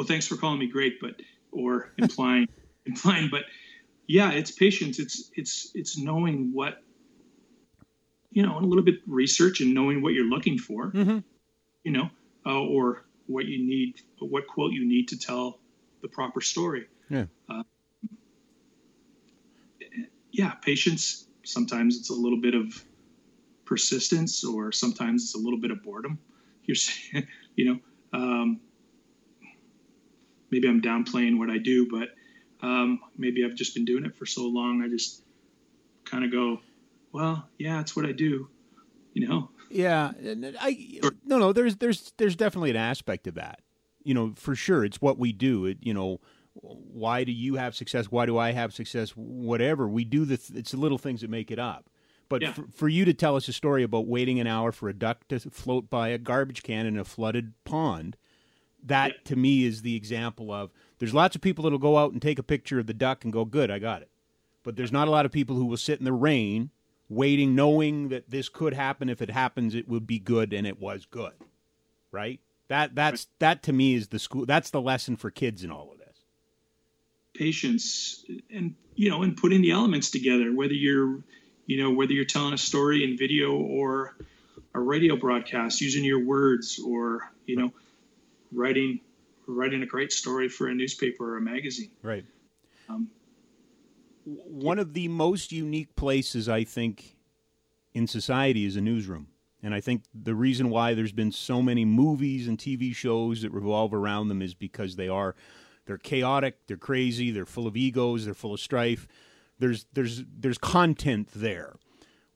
[0.00, 1.20] well, thanks for calling me great, but
[1.52, 2.48] or implying
[2.86, 3.42] implying, but
[4.06, 4.98] yeah, it's patience.
[4.98, 6.82] It's it's it's knowing what
[8.30, 11.18] you know, a little bit research and knowing what you're looking for, mm-hmm.
[11.82, 12.10] you know,
[12.46, 15.58] uh, or what you need, what quote you need to tell
[16.02, 16.86] the proper story.
[17.08, 17.26] Yeah.
[17.48, 17.62] Uh,
[20.30, 21.26] yeah, patience.
[21.44, 22.84] Sometimes it's a little bit of
[23.64, 26.18] persistence, or sometimes it's a little bit of boredom.
[26.64, 26.76] You're,
[27.56, 27.80] you know,
[28.12, 28.60] um,
[30.50, 32.10] maybe I'm downplaying what I do, but
[32.62, 34.82] um, maybe I've just been doing it for so long.
[34.82, 35.22] I just
[36.04, 36.60] kind of go,
[37.12, 38.48] well, yeah, it's what I do,
[39.12, 39.50] you know?
[39.70, 40.12] Yeah.
[40.60, 43.60] I, no, no, there's, there's, there's definitely an aspect of that,
[44.02, 44.84] you know, for sure.
[44.84, 45.66] It's what we do.
[45.66, 46.20] It, you know,
[46.54, 48.06] why do you have success?
[48.06, 49.10] Why do I have success?
[49.10, 51.88] Whatever we do, the, it's the little things that make it up.
[52.28, 52.52] But yeah.
[52.52, 55.26] for, for, you to tell us a story about waiting an hour for a duck
[55.28, 58.16] to float by a garbage can in a flooded pond,
[58.84, 59.18] that yeah.
[59.24, 62.38] to me is the example of there's lots of people that'll go out and take
[62.38, 64.10] a picture of the duck and go, good, I got it.
[64.62, 66.70] But there's not a lot of people who will sit in the rain
[67.10, 69.10] waiting, knowing that this could happen.
[69.10, 71.32] If it happens, it would be good, and it was good.
[72.10, 72.40] Right?
[72.68, 74.46] That that's that to me is the school.
[74.46, 76.16] That's the lesson for kids in all of this.
[77.34, 80.54] Patience, and you know, and putting the elements together.
[80.54, 81.22] Whether you're,
[81.66, 84.16] you know, whether you're telling a story in video or
[84.72, 87.72] a radio broadcast, using your words, or you know
[88.52, 89.00] writing
[89.46, 91.90] writing a great story for a newspaper or a magazine.
[92.02, 92.24] Right.
[92.88, 93.08] Um,
[94.24, 97.16] One of the most unique places I think
[97.94, 99.28] in society is a newsroom.
[99.62, 103.52] And I think the reason why there's been so many movies and TV shows that
[103.52, 105.34] revolve around them is because they are
[105.86, 109.06] they're chaotic, they're crazy, they're full of egos, they're full of strife.
[109.58, 111.76] There's there's there's content there.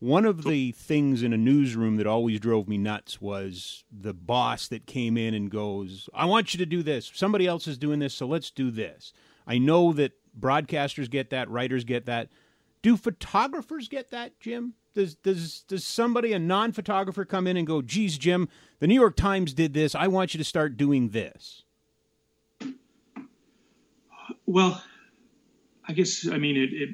[0.00, 4.68] One of the things in a newsroom that always drove me nuts was the boss
[4.68, 7.10] that came in and goes, I want you to do this.
[7.14, 9.14] Somebody else is doing this, so let's do this.
[9.46, 12.28] I know that broadcasters get that, writers get that.
[12.82, 14.74] Do photographers get that, Jim?
[14.94, 18.94] Does does does somebody, a non photographer, come in and go, geez, Jim, the New
[18.94, 19.94] York Times did this.
[19.94, 21.64] I want you to start doing this?
[24.46, 24.82] Well,
[25.86, 26.88] I guess I mean it, it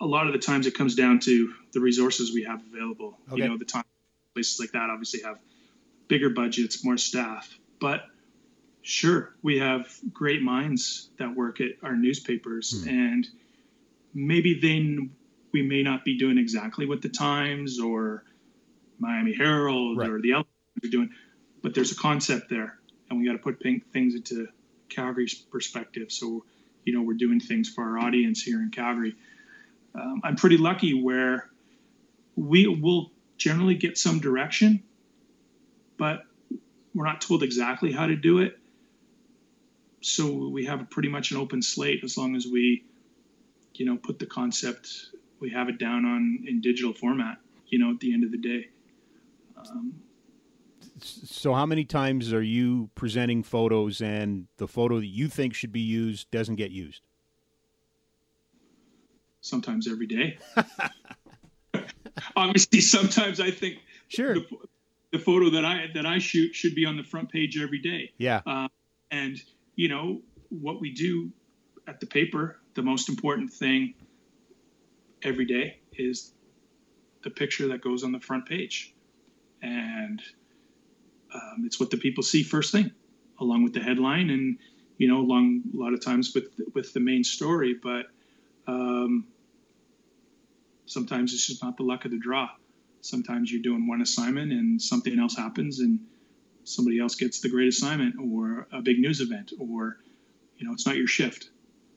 [0.00, 3.18] a lot of the times it comes down to the resources we have available.
[3.32, 3.42] Okay.
[3.42, 3.84] You know, the time
[4.34, 5.38] places like that obviously have
[6.08, 8.02] bigger budgets, more staff, but
[8.84, 12.88] sure, we have great minds that work at our newspapers, hmm.
[12.88, 13.28] and
[14.14, 15.10] maybe then
[15.52, 18.24] we may not be doing exactly what the Times or
[18.98, 20.08] Miami Herald right.
[20.08, 20.48] or the other
[20.84, 21.10] are doing,
[21.62, 22.78] but there's a concept there,
[23.10, 23.60] and we got to put
[23.92, 24.46] things into
[24.88, 26.12] Calgary's perspective.
[26.12, 26.44] So,
[26.84, 29.14] you know, we're doing things for our audience here in Calgary
[29.94, 31.48] um, I'm pretty lucky where
[32.36, 34.82] we will generally get some direction,
[35.98, 36.24] but
[36.94, 38.58] we're not told exactly how to do it.
[40.04, 42.84] So we have pretty much an open slate as long as we,
[43.72, 44.86] you know, put the concept,
[45.40, 47.38] we have it down on in digital format.
[47.68, 48.68] You know, at the end of the day.
[49.56, 49.94] Um,
[51.00, 55.72] so how many times are you presenting photos and the photo that you think should
[55.72, 57.00] be used doesn't get used?
[59.40, 60.38] Sometimes every day.
[62.36, 64.46] Obviously, sometimes I think sure the,
[65.12, 68.12] the, photo that I that I shoot should be on the front page every day.
[68.18, 68.42] Yeah.
[68.46, 68.68] Uh,
[69.10, 69.42] and
[69.76, 71.30] you know what we do
[71.86, 73.94] at the paper, the most important thing
[75.22, 76.32] every day is
[77.22, 78.94] the picture that goes on the front page,
[79.62, 80.22] and
[81.34, 82.90] um, it's what the people see first thing,
[83.40, 84.58] along with the headline, and
[84.98, 87.74] you know, along a lot of times with with the main story.
[87.82, 88.06] But
[88.66, 89.26] um,
[90.86, 92.48] sometimes it's just not the luck of the draw.
[93.00, 96.00] Sometimes you're doing one assignment and something else happens, and
[96.64, 99.98] somebody else gets the great assignment, or a big news event, or
[100.56, 101.50] you know, it's not your shift,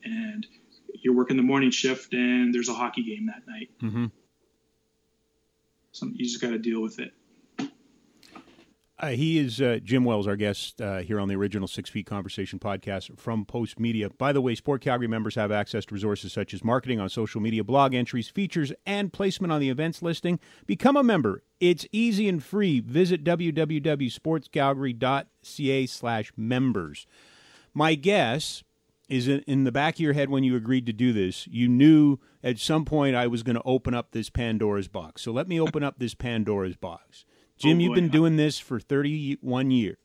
[0.03, 0.45] and
[0.93, 3.69] you're working the morning shift, and there's a hockey game that night.
[3.81, 4.05] Mm-hmm.
[5.91, 7.11] Some, you just got to deal with it.
[8.99, 12.07] Uh, he is uh, Jim Wells, our guest uh, here on the original Six Feet
[12.07, 14.09] Conversation podcast from Postmedia.
[14.17, 17.39] By the way, Sport Calgary members have access to resources such as marketing on social
[17.39, 20.39] media, blog entries, features, and placement on the events listing.
[20.65, 21.43] Become a member.
[21.59, 22.79] It's easy and free.
[22.79, 27.05] Visit www.sportscalgary.ca slash members.
[27.75, 28.63] My guess
[29.09, 32.17] is in the back of your head when you agreed to do this, you knew
[32.43, 35.21] at some point I was going to open up this Pandora's box.
[35.21, 37.23] So let me open up this Pandora's box.
[37.57, 39.97] Jim, oh you've been doing this for 31 years.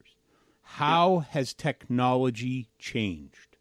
[0.62, 1.24] How yeah.
[1.32, 3.56] has technology changed?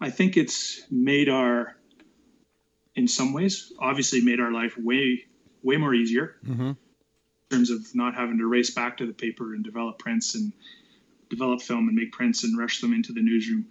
[0.00, 1.76] I think it's made our,
[2.94, 5.24] in some ways, obviously made our life way,
[5.62, 6.70] way more easier mm-hmm.
[6.70, 6.76] in
[7.50, 10.52] terms of not having to race back to the paper and develop prints and
[11.30, 13.66] develop film and make prints and rush them into the newsroom.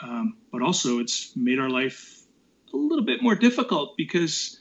[0.00, 2.22] Um, but also, it's made our life
[2.72, 4.60] a little bit more difficult because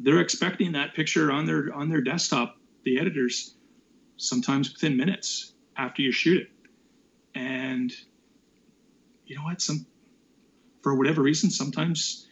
[0.00, 3.54] they're expecting that picture on their on their desktop the editors
[4.16, 6.48] sometimes within minutes after you shoot it.
[7.34, 7.92] And
[9.26, 9.60] you know what?
[9.60, 9.86] Some
[10.82, 12.26] for whatever reason sometimes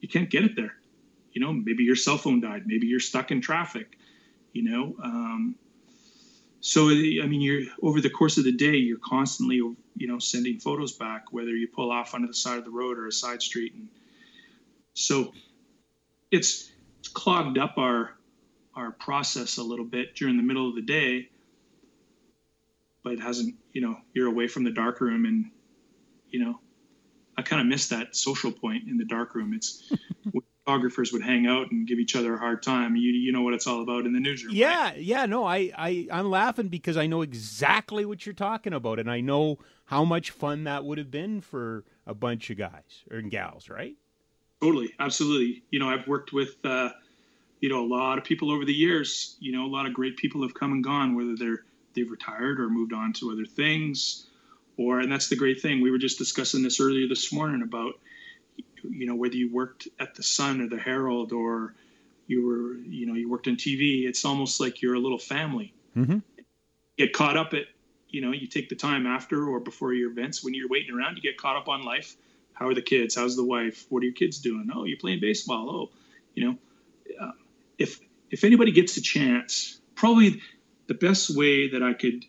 [0.00, 0.74] you can't get it there.
[1.32, 2.62] You know maybe your cell phone died.
[2.66, 3.98] Maybe you're stuck in traffic
[4.52, 5.56] you know um,
[6.60, 9.60] so i mean you're over the course of the day you're constantly
[9.96, 12.98] you know sending photos back whether you pull off onto the side of the road
[12.98, 13.74] or a side street.
[13.74, 13.88] And
[14.94, 15.32] so
[16.30, 16.70] it's
[17.14, 18.10] clogged up our
[18.74, 21.28] our process a little bit during the middle of the day
[23.02, 25.50] but it hasn't you know you're away from the dark room and
[26.28, 26.58] you know
[27.36, 29.54] i kind of miss that social point in the dark room.
[29.54, 29.92] It's
[30.64, 32.96] photographers would hang out and give each other a hard time.
[32.96, 34.98] You you know what it's all about in the newsroom yeah right?
[34.98, 39.10] yeah no I, I i'm laughing because i know exactly what you're talking about and
[39.10, 43.20] i know how much fun that would have been for a bunch of guys or
[43.20, 43.96] gals right?
[44.62, 45.62] Totally absolutely.
[45.70, 46.90] You know i've worked with uh
[47.60, 50.16] you know, a lot of people over the years, you know, a lot of great
[50.16, 51.64] people have come and gone, whether they're
[51.94, 54.26] they've retired or moved on to other things,
[54.76, 55.80] or and that's the great thing.
[55.80, 57.94] We were just discussing this earlier this morning about,
[58.82, 61.74] you know, whether you worked at the Sun or the Herald or
[62.26, 64.06] you were, you know, you worked in TV.
[64.06, 65.72] It's almost like you're a little family.
[65.96, 66.18] Mm-hmm.
[66.96, 67.64] Get caught up at,
[68.08, 71.16] you know, you take the time after or before your events when you're waiting around.
[71.16, 72.16] You get caught up on life.
[72.52, 73.16] How are the kids?
[73.16, 73.86] How's the wife?
[73.88, 74.68] What are your kids doing?
[74.74, 75.70] Oh, you're playing baseball.
[75.70, 75.90] Oh,
[76.34, 76.56] you know.
[77.78, 80.40] If if anybody gets a chance, probably
[80.86, 82.24] the best way that I could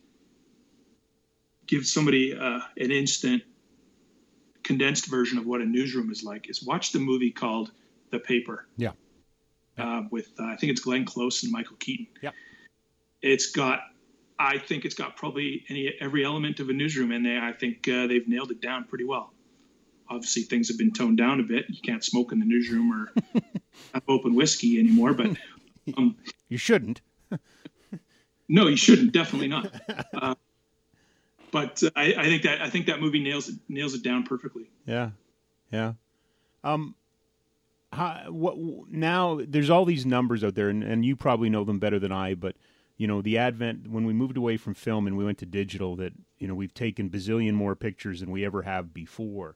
[1.68, 3.44] give somebody uh, an instant
[4.64, 7.72] condensed version of what a newsroom is like is watch the movie called
[8.12, 8.68] The Paper.
[8.78, 8.92] Yeah.
[9.78, 12.08] Uh, with uh, I think it's Glenn Close and Michael Keaton.
[12.22, 12.32] Yeah.
[13.22, 13.82] It's got
[14.38, 17.44] I think it's got probably any every element of a newsroom in there.
[17.44, 19.34] I think uh, they've nailed it down pretty well.
[20.10, 21.66] Obviously, things have been toned down a bit.
[21.70, 23.12] You can't smoke in the newsroom or
[23.94, 25.36] have open whiskey anymore, but
[25.98, 26.16] um,
[26.50, 27.02] you shouldn't.
[28.50, 29.12] no, you shouldn't.
[29.12, 29.72] Definitely not.
[30.14, 30.36] Uh,
[31.52, 34.24] but uh, I, I, think that I think that movie nails it nails it down
[34.24, 34.70] perfectly.
[34.86, 35.12] Yeah,
[35.72, 35.94] yeah.
[36.64, 36.96] Um,
[37.94, 38.58] how, what
[38.90, 39.40] now?
[39.48, 42.36] There's all these numbers out there, and, and you probably know them better than I.
[42.36, 42.56] But
[42.98, 45.96] you know, the advent when we moved away from film and we went to digital,
[45.98, 49.56] that you know we've taken bazillion more pictures than we ever have before.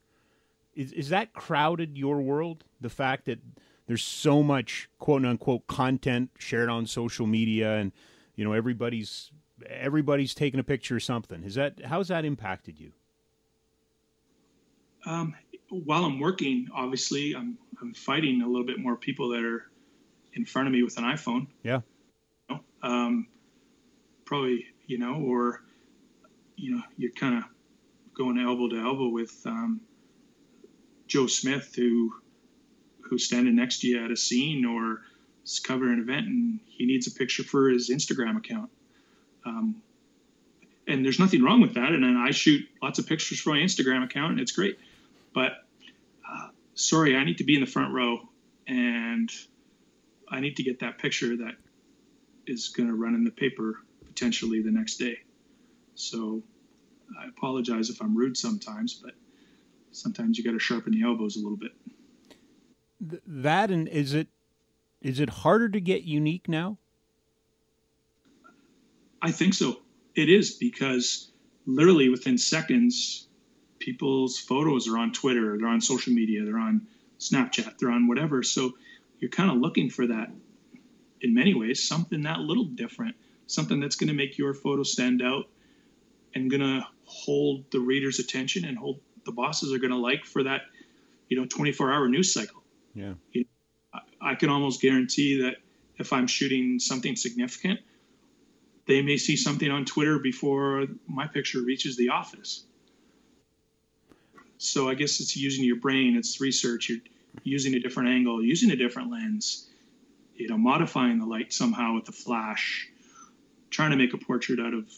[0.79, 2.63] Is is that crowded your world?
[2.79, 3.39] The fact that
[3.87, 7.91] there's so much quote unquote content shared on social media and
[8.35, 9.31] you know everybody's
[9.67, 12.93] everybody's taking a picture or something is that how's that impacted you
[15.05, 15.35] um,
[15.69, 19.63] while I'm working, obviously, I'm I'm fighting a little bit more people that are
[20.33, 21.47] in front of me with an iPhone.
[21.63, 21.81] Yeah.
[22.83, 23.27] Um,
[24.25, 25.61] probably, you know, or
[26.55, 27.43] you know, you're kind of
[28.13, 29.81] going elbow to elbow with um,
[31.09, 32.13] Joe Smith, who
[33.01, 35.01] who's standing next to you at a scene or
[35.43, 38.69] is covering an event, and he needs a picture for his Instagram account.
[39.45, 39.81] Um,
[40.87, 41.91] and there's nothing wrong with that.
[41.91, 44.77] And then I shoot lots of pictures for my Instagram account, and it's great.
[45.33, 45.53] But
[46.31, 48.19] uh, sorry, I need to be in the front row,
[48.67, 49.31] and
[50.29, 51.55] I need to get that picture that
[52.45, 55.17] is going to run in the paper potentially the next day.
[55.95, 56.43] So
[57.19, 59.13] I apologize if I'm rude sometimes, but
[59.91, 61.71] sometimes you got to sharpen the elbows a little bit.
[63.25, 64.27] That and is it
[65.01, 66.77] is it harder to get unique now?
[69.21, 69.81] I think so.
[70.15, 71.31] It is because
[71.65, 73.27] literally within seconds,
[73.79, 76.87] people's photos are on Twitter, they're on social media, they're on
[77.19, 78.43] Snapchat, they're on whatever.
[78.43, 78.73] So
[79.19, 80.31] you're kind of looking for that
[81.21, 83.15] in many ways, something that little different,
[83.47, 85.45] something that's going to make your photo stand out
[86.33, 90.25] and going to hold the reader's attention and hold the bosses are going to like
[90.25, 90.61] for that,
[91.27, 92.63] you know, 24 hour news cycle.
[92.93, 93.13] Yeah.
[93.31, 95.57] You know, I, I can almost guarantee that
[95.97, 97.79] if I'm shooting something significant,
[98.87, 102.65] they may see something on Twitter before my picture reaches the office.
[104.57, 106.99] So I guess it's using your brain, it's research, you're
[107.43, 109.69] using a different angle, using a different lens,
[110.35, 112.89] you know, modifying the light somehow with the flash,
[113.69, 114.89] trying to make a portrait out of,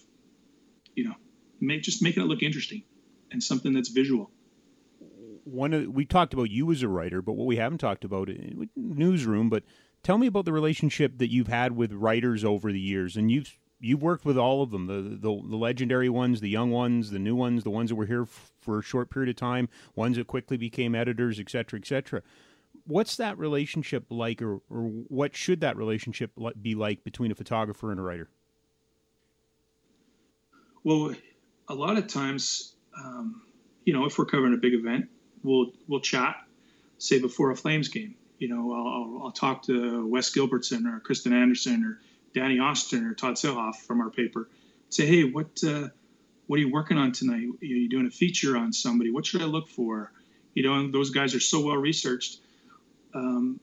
[0.96, 1.16] you know,
[1.60, 2.84] make just making it look interesting
[3.32, 4.30] and something that's visual.
[5.44, 8.30] One of, we talked about you as a writer, but what we haven't talked about
[8.76, 9.50] newsroom.
[9.50, 9.64] But
[10.04, 13.58] tell me about the relationship that you've had with writers over the years, and you've
[13.80, 17.18] you've worked with all of them the, the, the legendary ones, the young ones, the
[17.18, 20.18] new ones, the ones that were here f- for a short period of time, ones
[20.18, 22.22] that quickly became editors, et cetera, et cetera.
[22.86, 27.90] What's that relationship like, or, or what should that relationship be like between a photographer
[27.90, 28.30] and a writer?
[30.84, 31.16] Well,
[31.68, 33.42] a lot of times, um,
[33.86, 35.10] you know, if we're covering a big event,
[35.44, 36.36] we'll we'll chat,
[36.98, 38.16] say before a Flames game.
[38.38, 42.00] You know, I'll, I'll talk to Wes Gilbertson or Kristen Anderson or
[42.34, 44.50] Danny Austin or Todd Saelhof from our paper.
[44.90, 45.90] Say, hey, what uh,
[46.48, 47.48] what are you working on tonight?
[47.62, 49.12] Are you doing a feature on somebody?
[49.12, 50.12] What should I look for?
[50.54, 52.40] You know, and those guys are so well researched.
[53.14, 53.60] Um,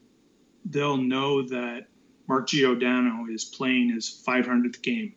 [0.64, 1.86] they'll know that
[2.26, 5.14] Mark Giordano is playing his 500th game,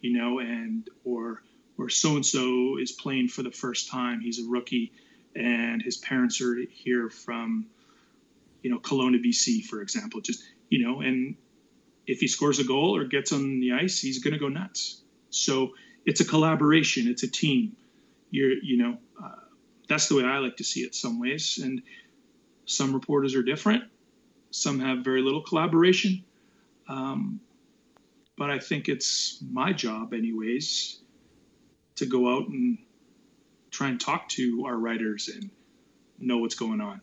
[0.00, 1.42] you know, and or
[1.80, 4.20] or so and so is playing for the first time.
[4.20, 4.92] He's a rookie,
[5.34, 7.66] and his parents are here from,
[8.62, 10.20] you know, Kelowna, BC, for example.
[10.20, 11.36] Just you know, and
[12.06, 15.02] if he scores a goal or gets on the ice, he's going to go nuts.
[15.30, 15.74] So
[16.04, 17.08] it's a collaboration.
[17.08, 17.76] It's a team.
[18.30, 19.36] You're, you know, uh,
[19.88, 20.94] that's the way I like to see it.
[20.94, 21.82] Some ways, and
[22.66, 23.84] some reporters are different.
[24.50, 26.24] Some have very little collaboration.
[26.88, 27.40] Um,
[28.36, 30.98] but I think it's my job, anyways,
[32.00, 32.78] to go out and
[33.70, 35.50] try and talk to our writers and
[36.18, 37.00] know what's going on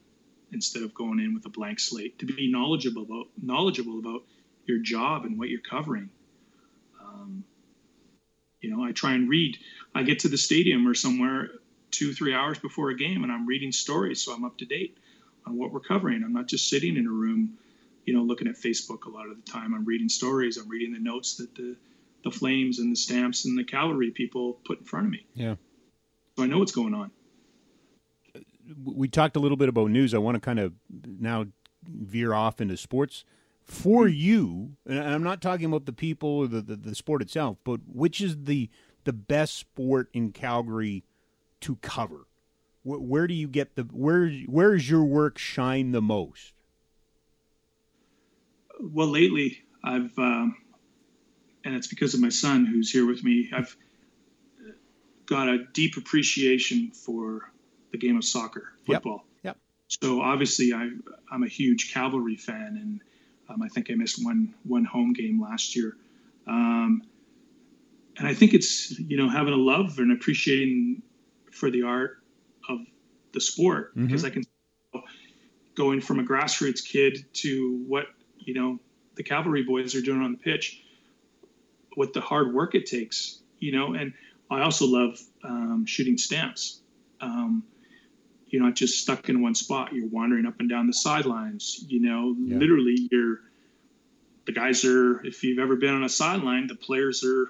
[0.51, 4.23] instead of going in with a blank slate to be knowledgeable about knowledgeable about
[4.65, 6.09] your job and what you're covering.
[7.01, 7.43] Um,
[8.59, 9.57] you know, I try and read.
[9.93, 11.49] I get to the stadium or somewhere
[11.91, 14.97] two, three hours before a game, and I'm reading stories, so I'm up to date
[15.45, 16.23] on what we're covering.
[16.23, 17.57] I'm not just sitting in a room,
[18.05, 19.73] you know, looking at Facebook a lot of the time.
[19.73, 20.57] I'm reading stories.
[20.57, 21.75] I'm reading the notes that the
[22.30, 25.25] the Flames and the Stamps and the Cavalry people put in front of me.
[25.34, 25.55] Yeah.
[26.38, 27.11] So I know what's going on.
[28.84, 30.13] We talked a little bit about news.
[30.13, 30.73] I want to kind of
[31.05, 31.47] now
[31.88, 33.23] veer off into sports
[33.63, 37.57] for you, and I'm not talking about the people or the, the, the, sport itself,
[37.63, 38.69] but which is the
[39.05, 41.05] the best sport in Calgary
[41.61, 42.28] to cover?
[42.84, 46.53] Where, where do you get the where where is your work shine the most?
[48.80, 50.57] Well, lately I've, um,
[51.68, 53.49] and it's because of my son who's here with me.
[53.53, 53.76] I've
[55.26, 57.51] got a deep appreciation for
[57.91, 59.26] the game of soccer, football.
[59.43, 59.57] Yep.
[59.57, 59.57] yep.
[60.01, 60.89] So obviously I,
[61.30, 63.01] I'm a huge Cavalry fan and
[63.49, 65.95] um, I think I missed one one home game last year,
[66.47, 67.01] um,
[68.18, 71.01] and I think it's you know having a love and appreciating
[71.51, 72.18] for the art
[72.68, 72.80] of
[73.34, 74.07] the sport mm-hmm.
[74.07, 74.43] because I can
[75.76, 78.07] going from a grassroots kid to what
[78.38, 78.80] you know
[79.15, 80.84] the cavalry boys are doing on the pitch,
[81.97, 84.13] what the hard work it takes, you know, and
[84.51, 86.79] I also love um, shooting stamps.
[87.19, 87.63] Um,
[88.49, 89.93] you're not just stuck in one spot.
[89.93, 91.83] You're wandering up and down the sidelines.
[91.87, 92.57] You know, yeah.
[92.57, 93.39] literally, you're
[94.45, 95.25] the guys are.
[95.25, 97.49] If you've ever been on a sideline, the players are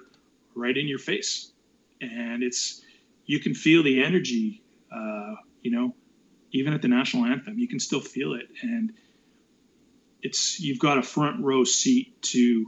[0.54, 1.52] right in your face,
[2.00, 2.80] and it's
[3.26, 4.62] you can feel the energy.
[4.90, 5.94] Uh, you know,
[6.52, 8.94] even at the national anthem, you can still feel it, and
[10.22, 12.66] it's you've got a front row seat to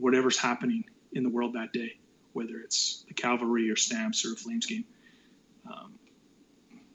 [0.00, 1.98] whatever's happening in the world that day,
[2.32, 4.84] whether it's the cavalry or stamps or a Flames game.
[5.66, 5.94] Um,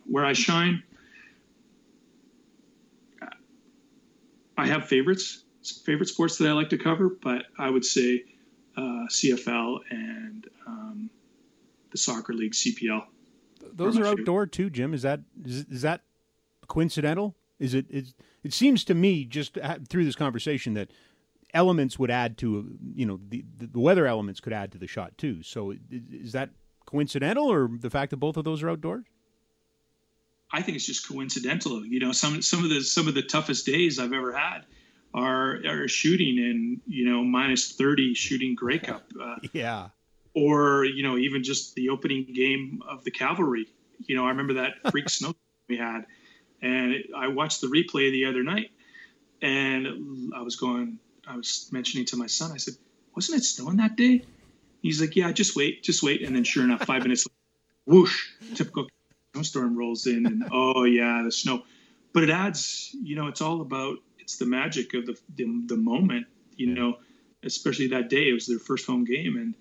[0.06, 0.84] where I shine,
[4.58, 5.43] I have favorites,
[5.84, 8.24] favorite sports that I like to cover, but I would say
[8.78, 11.10] uh, CFL and um,
[11.91, 13.06] the soccer league CPL.
[13.74, 14.51] Those are, are outdoor favorite.
[14.51, 14.93] too, Jim.
[14.93, 16.01] Is that is, is that
[16.68, 17.36] coincidental?
[17.60, 17.86] Is it?
[17.89, 19.58] Is, it seems to me just
[19.89, 20.91] through this conversation that
[21.54, 25.18] elements would add to you know the the weather elements could add to the shot
[25.18, 25.43] too.
[25.43, 26.50] So is that
[26.86, 29.06] coincidental, or the fact that both of those are outdoors?
[30.52, 31.86] I think it's just coincidental.
[31.86, 34.66] You know, some some of the some of the toughest days I've ever had
[35.14, 39.04] are are shooting in you know minus thirty, shooting Grey Cup.
[39.22, 39.89] Uh, yeah.
[40.36, 43.68] Or you know even just the opening game of the Cavalry.
[44.00, 45.34] You know I remember that freak snow
[45.68, 46.06] we had,
[46.62, 48.72] and it, I watched the replay the other night,
[49.41, 51.00] and I was going.
[51.28, 52.51] I was mentioning to my son.
[52.51, 52.76] I said,
[53.15, 54.23] "Wasn't it snowing that day?"
[54.82, 57.36] He's like, "Yeah, just wait, just wait." And then sure enough, five minutes, later,
[57.86, 58.88] whoosh, typical
[59.36, 61.63] snowstorm rolls in and oh yeah the snow
[62.13, 65.78] but it adds you know it's all about it's the magic of the the, the
[65.78, 66.97] moment you know
[67.43, 69.53] especially that day it was their first home game and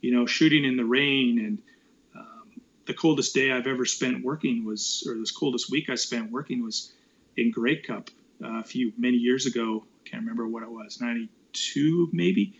[0.00, 1.58] you know shooting in the rain and
[2.16, 2.50] um,
[2.86, 6.64] the coldest day i've ever spent working was or this coldest week i spent working
[6.64, 6.92] was
[7.36, 8.10] in grey cup
[8.42, 12.54] uh, a few many years ago can't remember what it was 92 maybe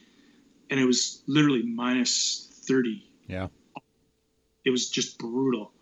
[0.71, 3.49] and it was literally minus 30 yeah
[4.65, 5.73] it was just brutal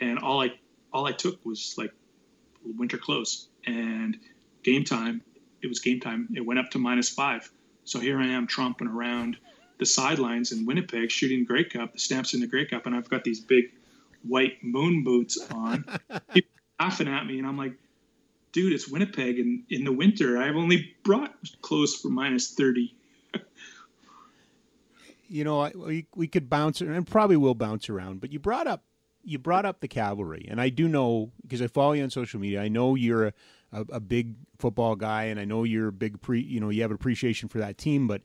[0.00, 0.52] and all I
[0.92, 1.92] all I took was like
[2.64, 4.18] winter clothes and
[4.62, 5.22] game time.
[5.62, 6.28] It was game time.
[6.34, 7.50] It went up to minus five.
[7.84, 9.36] So here I am tromping around
[9.78, 13.08] the sidelines in Winnipeg shooting Grey Cup, the stamps in the Grey Cup, and I've
[13.08, 13.66] got these big
[14.22, 15.84] white moon boots on.
[16.32, 16.50] People
[16.80, 17.74] laughing at me, and I'm like,
[18.56, 22.96] dude, it's Winnipeg, and in the winter, I've only brought clothes for minus thirty.
[25.28, 28.82] you know, we we could bounce and probably will bounce around, but you brought up
[29.22, 32.40] you brought up the cavalry, and I do know because I follow you on social
[32.40, 32.62] media.
[32.62, 33.32] I know you're a,
[33.72, 36.40] a, a, big football guy, and I know you're a big pre.
[36.40, 38.22] You know, you have appreciation for that team, but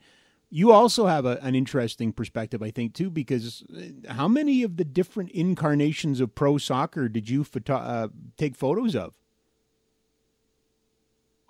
[0.49, 3.09] you also have a, an interesting perspective, I think, too.
[3.09, 8.07] Because uh, how many of the different incarnations of pro soccer did you photo- uh,
[8.37, 9.13] take photos of?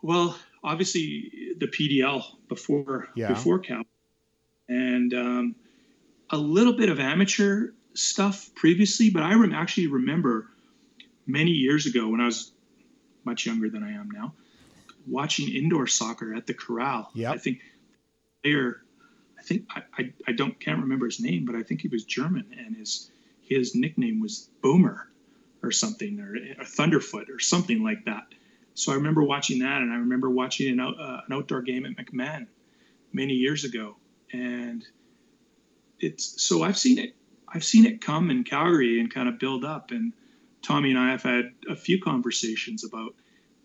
[0.02, 3.30] Well, obviously the PDL before yeah.
[3.30, 3.84] before Cal,
[4.68, 5.56] and um,
[6.30, 10.48] a little bit of amateur stuff previously, but I rem- actually remember
[11.28, 12.52] many years ago when I was
[13.24, 14.34] much younger than I am now,
[15.08, 17.10] watching indoor soccer at the Corral.
[17.14, 17.60] Yeah, I think
[18.44, 18.82] player,
[19.38, 22.04] I think I, I, I don't can't remember his name, but I think he was
[22.06, 25.10] German, and his his nickname was Boomer
[25.62, 28.26] or something, or, or Thunderfoot or something like that.
[28.74, 31.86] So I remember watching that, and I remember watching an, out, uh, an outdoor game
[31.86, 32.48] at McMahon
[33.14, 33.98] many years ago,
[34.32, 34.84] and
[36.00, 37.16] it's so I've seen it
[37.54, 39.92] I've seen it come in Calgary and kind of build up.
[39.92, 40.14] And
[40.62, 43.14] Tommy and I have had a few conversations about,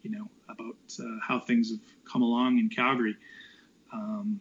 [0.02, 1.80] you know, about uh, how things have
[2.10, 3.16] come along in Calgary.
[3.92, 4.40] Um,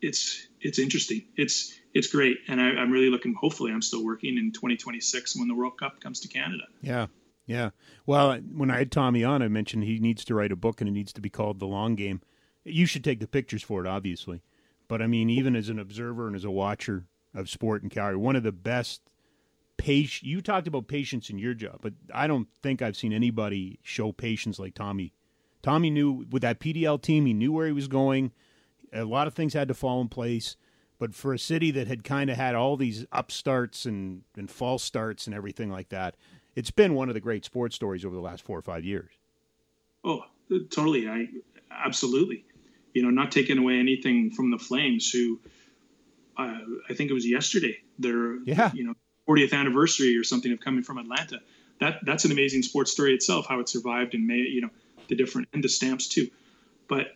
[0.00, 1.24] it's it's interesting.
[1.36, 3.34] It's it's great, and I, am really looking.
[3.34, 6.64] Hopefully, I'm still working in 2026 when the World Cup comes to Canada.
[6.82, 7.06] Yeah,
[7.48, 7.70] yeah.
[8.06, 10.88] Well, when I had Tommy on, I mentioned he needs to write a book, and
[10.88, 12.20] it needs to be called The Long Game.
[12.64, 14.42] You should take the pictures for it, obviously.
[14.86, 18.16] But I mean, even as an observer and as a watcher, of sport in Calgary.
[18.16, 19.00] One of the best
[19.76, 20.22] patience.
[20.22, 24.12] You talked about patience in your job, but I don't think I've seen anybody show
[24.12, 25.12] patience like Tommy.
[25.62, 28.32] Tommy knew with that PDL team, he knew where he was going.
[28.92, 30.56] A lot of things had to fall in place.
[30.98, 34.82] But for a city that had kind of had all these upstarts and, and false
[34.82, 36.16] starts and everything like that,
[36.58, 39.12] it's been one of the great sports stories over the last four or five years.
[40.02, 40.24] Oh,
[40.70, 41.08] totally.
[41.08, 41.28] I
[41.70, 42.44] absolutely.
[42.94, 45.38] You know, not taking away anything from the Flames, who
[46.36, 46.58] uh,
[46.90, 47.78] I think it was yesterday.
[48.00, 48.72] Their yeah.
[48.74, 48.94] you know
[49.28, 51.38] 40th anniversary or something of coming from Atlanta.
[51.78, 53.46] That that's an amazing sports story itself.
[53.46, 54.70] How it survived and made you know
[55.06, 56.28] the different and the stamps too.
[56.88, 57.14] But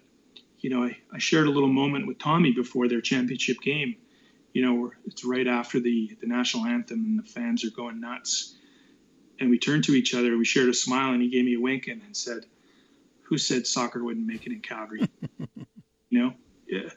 [0.61, 3.97] you know I, I shared a little moment with Tommy before their championship game.
[4.53, 8.55] You know it's right after the the national anthem and the fans are going nuts.
[9.43, 10.39] And we turned to each other.
[10.39, 12.47] We shared a smile, and he gave me a wink and, and said,
[13.25, 15.09] "Who said soccer wouldn't make it in Calgary?"
[16.09, 16.35] you know,
[16.67, 16.89] yeah,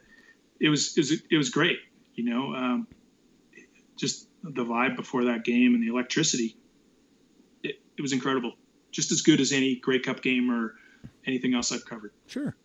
[0.60, 1.78] it was it was it was great
[2.16, 2.88] you know, um,
[3.96, 6.56] just the vibe before that game and the electricity.
[7.62, 8.54] It, it was incredible.
[8.90, 10.74] Just as good as any Grey Cup game or
[11.26, 12.12] anything else I've covered.
[12.26, 12.56] Sure.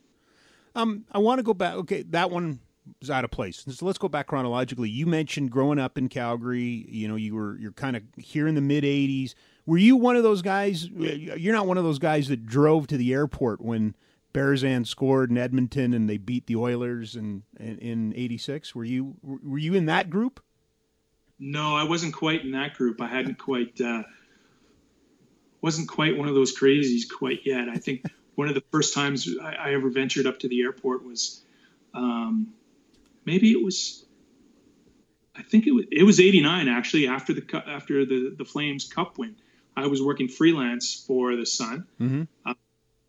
[0.74, 1.76] Um, I want to go back.
[1.76, 2.60] Okay, that one
[3.00, 3.64] was out of place.
[3.68, 4.90] So let's go back chronologically.
[4.90, 6.86] You mentioned growing up in Calgary.
[6.90, 9.34] You know, you were you're kind of here in the mid '80s.
[9.66, 10.88] Were you one of those guys?
[10.88, 13.96] You're not one of those guys that drove to the airport when
[14.34, 18.74] Berezan scored in Edmonton and they beat the Oilers in in '86.
[18.76, 20.44] Were you were you in that group?
[21.40, 23.02] No, I wasn't quite in that group.
[23.02, 24.04] I hadn't quite uh,
[25.62, 27.68] wasn't quite one of those crazies quite yet.
[27.70, 28.06] I think
[28.36, 31.42] one of the first times I, I ever ventured up to the airport was
[31.94, 32.54] um,
[33.26, 34.06] maybe it was
[35.36, 39.18] I think it was it was 89 actually after the after the the Flames Cup
[39.18, 39.36] win.
[39.76, 41.88] I was working freelance for the Sun.
[42.00, 42.24] Mm-hmm.
[42.46, 42.54] Uh,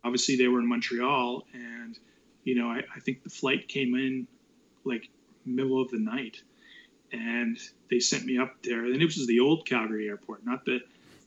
[0.05, 1.99] obviously, they were in Montreal, and
[2.45, 4.29] you know I, I think the flight came in
[4.85, 5.09] like
[5.45, 6.41] middle of the night,
[7.11, 7.59] and
[7.91, 8.85] they sent me up there.
[8.85, 10.81] And it was the old Calgary airport, not the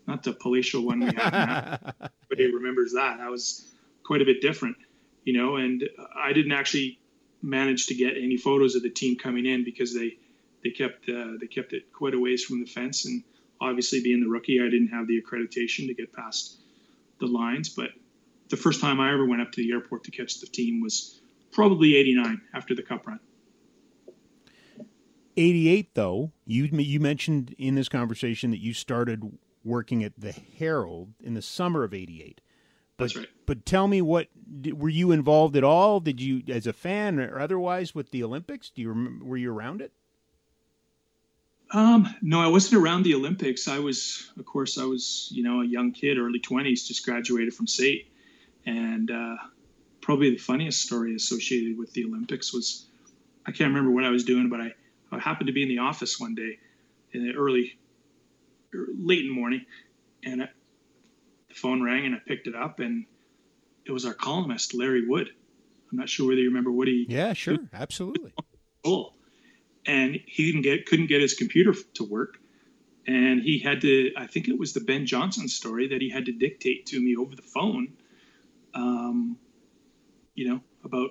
[0.08, 1.80] not the palatial one we have now.
[2.32, 3.18] Everybody remembers that.
[3.18, 3.70] That was
[4.04, 4.78] quite a bit different,
[5.26, 5.58] you know.
[5.58, 5.84] And
[6.16, 7.00] I didn't actually
[7.46, 10.18] manage to get any photos of the team coming in because they
[10.64, 13.06] they kept uh, they kept it quite a ways from the fence.
[13.06, 13.24] And
[13.62, 16.60] obviously, being the rookie, I didn't have the accreditation to get past
[17.20, 17.70] the lines.
[17.70, 17.92] But
[18.50, 21.22] the first time I ever went up to the airport to catch the team was
[21.52, 23.20] probably '89 after the Cup run.
[25.38, 31.14] 88 though you you mentioned in this conversation that you started working at the Herald
[31.22, 32.42] in the summer of '88.
[32.98, 33.28] That's right.
[33.46, 34.28] But tell me, what
[34.74, 36.00] were you involved at all?
[36.00, 38.70] Did you, as a fan or otherwise, with the Olympics?
[38.70, 39.26] Do you remember?
[39.26, 39.92] Were you around it?
[41.72, 43.68] Um, no, I wasn't around the Olympics.
[43.68, 47.54] I was, of course, I was, you know, a young kid, early twenties, just graduated
[47.54, 48.12] from state,
[48.66, 49.36] and uh,
[50.00, 52.86] probably the funniest story associated with the Olympics was,
[53.46, 54.74] I can't remember what I was doing, but I,
[55.12, 56.60] I happened to be in the office one day,
[57.12, 57.78] in the early
[58.72, 59.66] late in the morning,
[60.24, 60.50] and I,
[61.56, 63.06] the phone rang and I picked it up, and
[63.86, 65.30] it was our columnist Larry Wood.
[65.92, 67.06] I'm not sure whether you remember Woody.
[67.08, 68.34] Yeah, sure, absolutely.
[68.84, 69.16] Cool.
[69.88, 72.38] And he didn't get couldn't get his computer to work,
[73.08, 74.12] and he had to.
[74.16, 77.16] I think it was the Ben Johnson story that he had to dictate to me
[77.16, 77.94] over the phone.
[78.76, 79.40] Um,
[80.36, 81.10] you know about.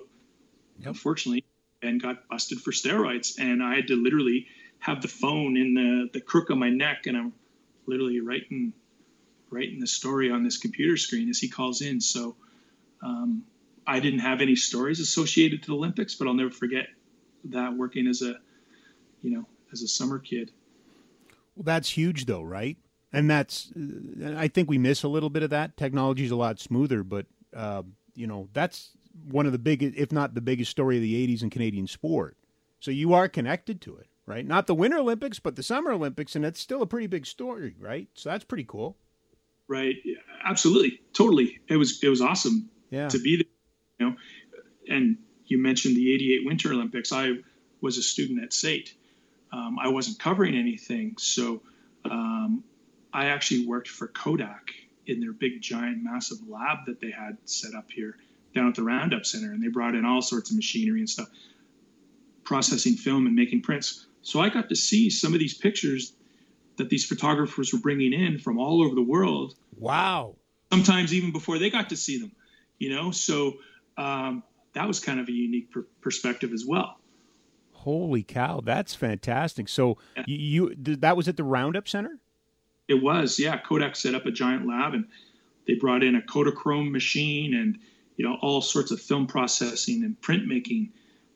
[0.77, 0.87] Yep.
[0.87, 1.43] Unfortunately,
[1.81, 4.47] Ben got busted for steroids, and I had to literally
[4.79, 7.33] have the phone in the the crook of my neck, and I'm
[7.87, 8.71] literally writing
[9.55, 12.01] writing the story on this computer screen as he calls in.
[12.01, 12.35] So
[13.01, 13.43] um,
[13.87, 16.87] I didn't have any stories associated to the Olympics, but I'll never forget
[17.45, 18.35] that working as a
[19.21, 20.51] you know as a summer kid.
[21.55, 22.77] Well, that's huge, though, right?
[23.13, 25.77] And that's uh, I think we miss a little bit of that.
[25.77, 27.83] Technology is a lot smoother, but uh,
[28.13, 28.91] you know that's
[29.29, 32.37] one of the biggest, if not the biggest, story of the '80s in Canadian sport.
[32.79, 34.45] So you are connected to it right?
[34.45, 37.75] Not the Winter Olympics, but the Summer Olympics, and it's still a pretty big story,
[37.79, 38.07] right?
[38.13, 38.97] So that's pretty cool.
[39.67, 39.95] Right.
[40.03, 41.01] Yeah, absolutely.
[41.13, 41.59] Totally.
[41.67, 43.09] It was it was awesome yeah.
[43.09, 43.45] to be there.
[43.99, 44.15] You know,
[44.87, 47.11] and you mentioned the '88 Winter Olympics.
[47.11, 47.31] I
[47.81, 48.93] was a student at SAIT.
[49.51, 51.61] Um, I wasn't covering anything, so
[52.03, 52.63] um,
[53.13, 54.71] I actually worked for Kodak
[55.07, 58.17] in their big, giant, massive lab that they had set up here
[58.53, 61.27] down at the Roundup Center, and they brought in all sorts of machinery and stuff,
[62.43, 64.07] processing film and making prints.
[64.21, 66.13] So I got to see some of these pictures
[66.77, 69.55] that these photographers were bringing in from all over the world.
[69.77, 70.35] Wow.
[70.71, 72.31] Sometimes even before they got to see them,
[72.79, 73.11] you know.
[73.11, 73.55] So
[73.97, 76.99] um, that was kind of a unique per- perspective as well.
[77.71, 79.69] Holy cow, that's fantastic!
[79.69, 80.23] So yeah.
[80.27, 82.17] you, you that was at the Roundup Center.
[82.87, 83.57] It was, yeah.
[83.57, 85.07] Kodak set up a giant lab, and
[85.67, 87.77] they brought in a Kodachrome machine and
[88.17, 90.89] you know all sorts of film processing and printmaking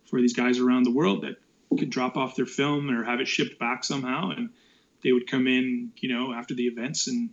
[0.09, 1.35] for these guys around the world that
[1.77, 4.49] could drop off their film or have it shipped back somehow, and
[5.03, 7.29] they would come in, you know, after the events and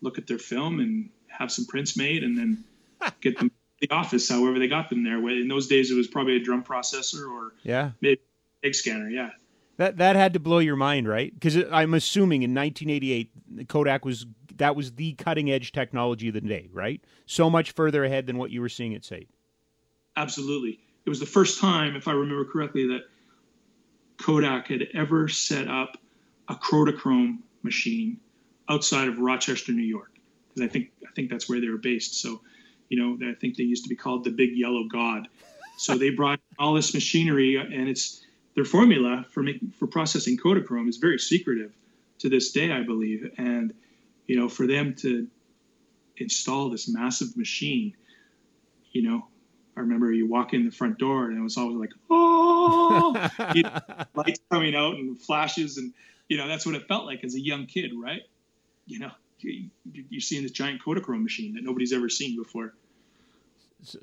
[0.00, 2.64] look at their film and have some prints made, and then
[3.20, 4.28] get them to the office.
[4.28, 5.18] However, they got them there.
[5.28, 8.20] In those days, it was probably a drum processor or yeah, maybe
[8.62, 9.08] egg scanner.
[9.08, 9.30] Yeah.
[9.76, 11.34] That that had to blow your mind, right?
[11.34, 14.24] Because I'm assuming in 1988, Kodak was
[14.56, 17.02] that was the cutting edge technology of the day, right?
[17.26, 19.28] So much further ahead than what you were seeing at SAIT.
[20.16, 23.00] Absolutely, it was the first time, if I remember correctly, that
[24.16, 25.98] Kodak had ever set up
[26.48, 28.18] a Kodachrome machine
[28.68, 30.12] outside of Rochester, New York,
[30.48, 32.20] because I think I think that's where they were based.
[32.20, 32.40] So,
[32.88, 35.28] you know, I think they used to be called the Big Yellow God.
[35.76, 38.24] So they brought all this machinery, and it's
[38.54, 41.72] their formula for making for processing Kodachrome is very secretive
[42.20, 43.32] to this day, I believe.
[43.36, 43.74] And
[44.26, 45.26] you know, for them to
[46.16, 47.94] install this massive machine,
[48.92, 49.26] you know,
[49.76, 53.64] I remember you walk in the front door and it was always like, oh, you
[53.64, 53.80] know,
[54.14, 55.78] lights coming out and flashes.
[55.78, 55.92] And,
[56.28, 58.22] you know, that's what it felt like as a young kid, right?
[58.86, 59.70] You know, you,
[60.16, 62.74] are seeing this giant Kodachrome machine that nobody's ever seen before.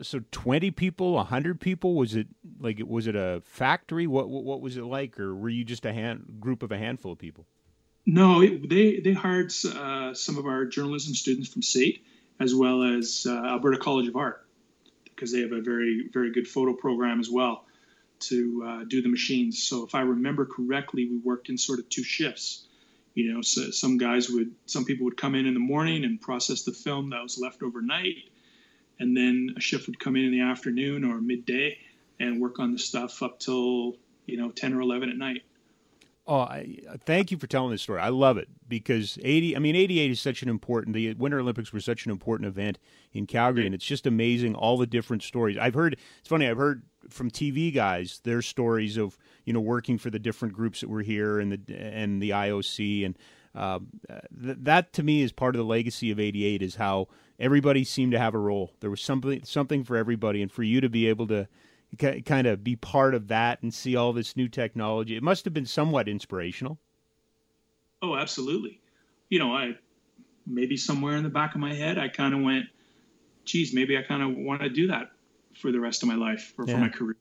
[0.01, 2.27] So, 20 people, 100 people, was it
[2.59, 4.05] like was it a factory?
[4.05, 7.13] What what, was it like, or were you just a hand, group of a handful
[7.13, 7.47] of people?
[8.05, 12.03] No, it, they they hired uh, some of our journalism students from SAIT
[12.39, 14.45] as well as uh, Alberta College of Art
[15.05, 17.65] because they have a very very good photo program as well
[18.21, 19.63] to uh, do the machines.
[19.63, 22.65] So if I remember correctly, we worked in sort of two shifts.
[23.13, 26.19] You know, so some guys would, some people would come in in the morning and
[26.19, 28.15] process the film that was left overnight,
[28.99, 31.77] and then a shift would come in in the afternoon or midday
[32.19, 33.97] and work on the stuff up till
[34.27, 35.43] you know 10 or 11 at night.
[36.27, 37.99] Oh, I, thank you for telling this story.
[37.99, 41.73] I love it because 80, I mean, 88 is such an important, the Winter Olympics
[41.73, 42.77] were such an important event
[43.11, 45.57] in Calgary, and it's just amazing all the different stories.
[45.57, 49.97] I've heard, it's funny, I've heard from TV guys their stories of, you know, working
[49.97, 53.05] for the different groups that were here and the, and the IOC.
[53.05, 53.17] And
[53.55, 57.07] uh, th- that to me is part of the legacy of 88 is how
[57.39, 58.71] everybody seemed to have a role.
[58.79, 60.43] There was something, something for everybody.
[60.43, 61.47] And for you to be able to,
[61.97, 65.15] kind of be part of that and see all this new technology.
[65.15, 66.79] It must have been somewhat inspirational.
[68.01, 68.79] Oh, absolutely.
[69.29, 69.75] You know, I
[70.45, 72.65] maybe somewhere in the back of my head, I kind of went,
[73.45, 75.11] geez, maybe I kind of want to do that
[75.59, 76.73] for the rest of my life or yeah.
[76.73, 77.17] for my career.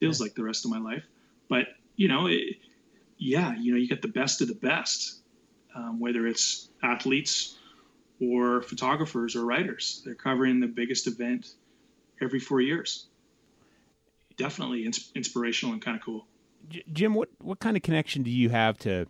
[0.00, 0.24] Feels yeah.
[0.24, 1.04] like the rest of my life.
[1.48, 1.66] But,
[1.96, 2.56] you know, it,
[3.18, 5.20] yeah, you know, you get the best of the best,
[5.76, 7.58] um, whether it's athletes
[8.20, 10.02] or photographers or writers.
[10.04, 11.54] They're covering the biggest event
[12.20, 13.06] every four years
[14.36, 16.26] definitely ins- inspirational and kind of cool.
[16.92, 19.06] Jim, what what kind of connection do you have to?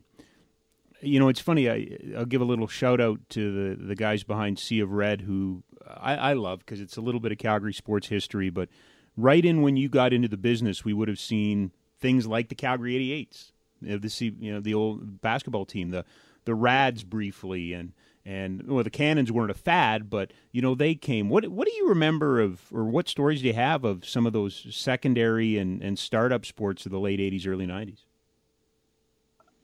[1.00, 1.68] You know, it's funny.
[1.68, 5.22] I, will give a little shout out to the the guys behind Sea of Red,
[5.22, 8.50] who I, I love because it's a little bit of Calgary sports history.
[8.50, 8.68] But
[9.16, 12.54] right in when you got into the business, we would have seen things like the
[12.54, 16.04] Calgary 88s, the you know the old basketball team, the
[16.44, 17.92] the Rads briefly, and
[18.24, 21.28] and well, the cannons weren't a fad, but you know they came.
[21.28, 24.32] What what do you remember of, or what stories do you have of some of
[24.32, 28.04] those secondary and and startup sports of the late '80s, early '90s?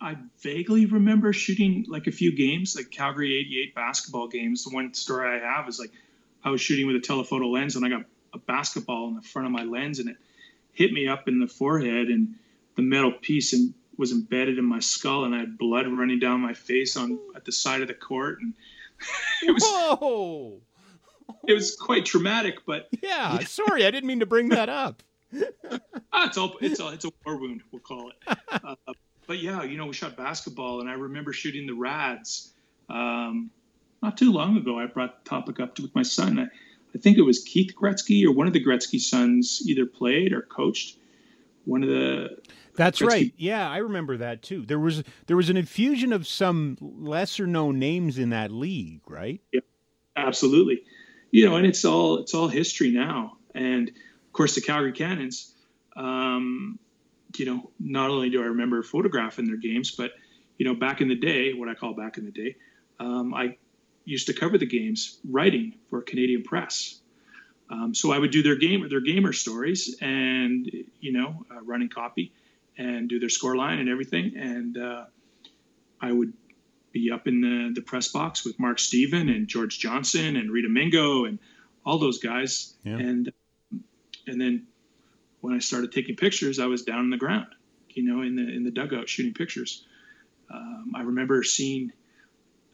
[0.00, 4.64] I vaguely remember shooting like a few games, like Calgary '88 basketball games.
[4.64, 5.92] The one story I have is like
[6.42, 9.46] I was shooting with a telephoto lens, and I got a basketball in the front
[9.46, 10.16] of my lens, and it
[10.72, 12.34] hit me up in the forehead, and
[12.74, 16.40] the metal piece and was embedded in my skull, and I had blood running down
[16.40, 18.54] my face on at the side of the court, and
[19.42, 20.60] it was Whoa!
[21.46, 22.60] it was quite traumatic.
[22.64, 25.02] But yeah, sorry, I didn't mean to bring that up.
[26.12, 28.38] ah, it's all it's a it's a war wound, we'll call it.
[28.50, 28.76] Uh,
[29.26, 32.52] but yeah, you know, we shot basketball, and I remember shooting the Rads.
[32.88, 33.50] Um,
[34.00, 36.38] not too long ago, I brought the topic up to, with my son.
[36.38, 36.44] I,
[36.94, 40.40] I think it was Keith Gretzky or one of the Gretzky sons either played or
[40.40, 40.96] coached
[41.68, 42.38] one of the
[42.76, 43.32] that's right.
[43.36, 44.64] Yeah, I remember that too.
[44.64, 49.40] There was there was an infusion of some lesser known names in that league, right?
[49.52, 49.60] Yeah,
[50.16, 50.82] absolutely.
[51.30, 53.36] You know, and it's all it's all history now.
[53.54, 55.54] And of course, the Calgary Cannons.
[55.96, 56.78] Um,
[57.36, 60.12] you know, not only do I remember photographing their games, but
[60.56, 62.56] you know, back in the day, what I call back in the day,
[63.00, 63.56] um, I
[64.04, 67.00] used to cover the games writing for Canadian Press.
[67.70, 71.88] Um, so I would do their game, their gamer stories, and you know, uh, running
[71.88, 72.32] copy
[72.76, 74.36] and do their score line and everything.
[74.36, 75.04] And uh,
[76.00, 76.32] I would
[76.92, 80.68] be up in the, the press box with Mark Steven and George Johnson and Rita
[80.68, 81.38] Mingo and
[81.84, 82.74] all those guys.
[82.84, 82.96] Yeah.
[82.96, 83.32] And
[84.26, 84.66] and then
[85.40, 87.48] when I started taking pictures, I was down in the ground,
[87.90, 89.84] you know, in the in the dugout shooting pictures.
[90.50, 91.92] Um, I remember seeing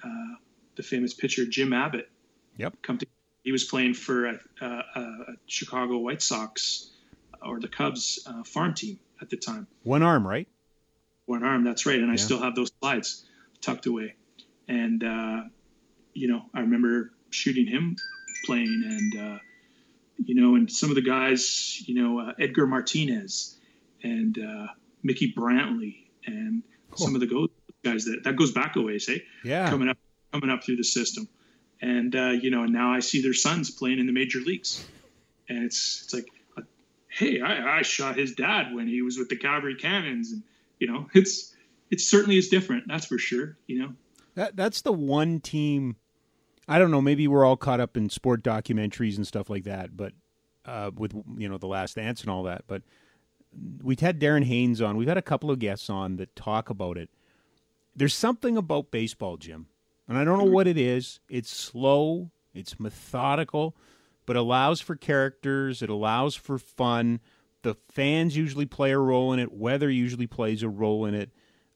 [0.04, 0.34] uh,
[0.76, 2.08] the famous pitcher Jim Abbott.
[2.56, 2.74] Yep.
[2.82, 3.06] Come to.
[3.44, 5.16] He was playing for a, a, a
[5.46, 6.90] Chicago White Sox
[7.40, 9.66] or the Cubs uh, farm team, at the time.
[9.82, 10.48] One arm, right?
[11.26, 11.98] One arm, that's right.
[11.98, 12.12] And yeah.
[12.12, 13.24] I still have those slides
[13.60, 14.14] tucked away.
[14.68, 15.42] And, uh,
[16.12, 17.96] you know, I remember shooting him
[18.44, 19.38] playing and, uh,
[20.24, 23.56] you know, and some of the guys, you know, uh, Edgar Martinez
[24.02, 24.66] and uh,
[25.02, 27.06] Mickey Brantley and cool.
[27.06, 27.48] some of the
[27.82, 29.22] guys that that goes back a ways, hey?
[29.44, 29.68] Yeah.
[29.70, 29.98] Coming up,
[30.32, 31.28] coming up through the system.
[31.80, 34.86] And, uh, you know, now I see their sons playing in the major leagues.
[35.48, 36.26] And it's, it's like,
[37.14, 40.42] hey, I, I shot his dad when he was with the Calgary Cannons, and
[40.78, 41.54] you know, it's
[41.90, 42.84] it certainly is different.
[42.86, 43.56] That's for sure.
[43.66, 43.94] You know,
[44.34, 45.96] that that's the one team.
[46.66, 47.02] I don't know.
[47.02, 50.12] Maybe we're all caught up in sport documentaries and stuff like that, but
[50.64, 52.64] uh, with you know the Last Dance and all that.
[52.66, 52.82] But
[53.82, 54.96] we've had Darren Haynes on.
[54.96, 57.10] We've had a couple of guests on that talk about it.
[57.96, 59.66] There's something about baseball, Jim,
[60.08, 61.20] and I don't know what it is.
[61.28, 62.30] It's slow.
[62.54, 63.76] It's methodical
[64.26, 65.82] but allows for characters.
[65.82, 67.20] It allows for fun.
[67.62, 69.52] The fans usually play a role in it.
[69.52, 71.30] Weather usually plays a role in it.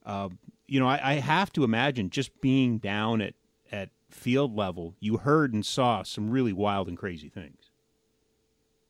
[0.05, 0.29] Uh,
[0.67, 3.33] you know, I, I, have to imagine just being down at,
[3.71, 7.69] at field level, you heard and saw some really wild and crazy things.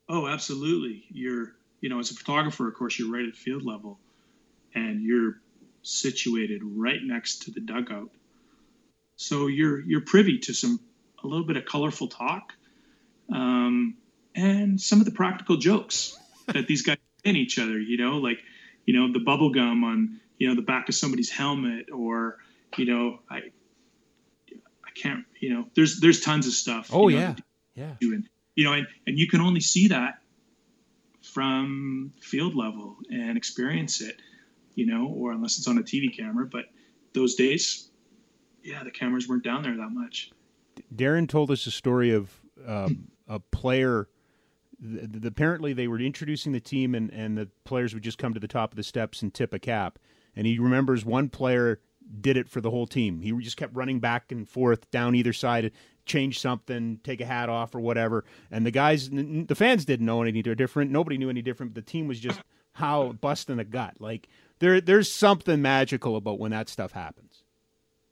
[0.08, 1.04] Oh, absolutely.
[1.10, 4.00] You're you know, as a photographer, of course, you're right at field level,
[4.76, 5.40] and you're
[5.82, 8.10] situated right next to the dugout.
[9.20, 10.80] So you're you're privy to some
[11.22, 12.54] a little bit of colorful talk,
[13.30, 13.98] um,
[14.34, 16.18] and some of the practical jokes
[16.48, 16.96] that these guys
[17.26, 17.78] in each other.
[17.78, 18.40] You know, like
[18.86, 22.38] you know the bubble gum on you know the back of somebody's helmet, or
[22.78, 23.40] you know I
[24.56, 26.90] I can't you know there's there's tons of stuff.
[26.94, 27.36] Oh you know, yeah,
[27.76, 27.94] yeah.
[28.00, 30.20] Doing, you know, and and you can only see that
[31.24, 34.16] from field level and experience it,
[34.76, 36.46] you know, or unless it's on a TV camera.
[36.46, 36.68] But
[37.14, 37.89] those days,
[38.64, 40.32] yeah, the cameras weren't down there that much.
[40.96, 42.32] Darren told us a story of
[42.66, 44.08] um, a player.
[44.80, 48.34] The, the, apparently, they were introducing the team, and, and the players would just come
[48.34, 50.00] to the top of the steps and tip a cap.
[50.36, 51.82] And he remembers one player
[52.22, 53.22] did it for the whole team.
[53.22, 55.72] He just kept running back and forth down either side,
[56.06, 58.26] change something, take a hat off or whatever.
[58.50, 60.92] And the guys, the fans didn't know any different.
[60.92, 61.74] Nobody knew any different.
[61.74, 62.42] But the team was just
[62.74, 63.96] how busting a gut.
[64.00, 64.28] Like
[64.60, 67.39] there, there's something magical about when that stuff happens.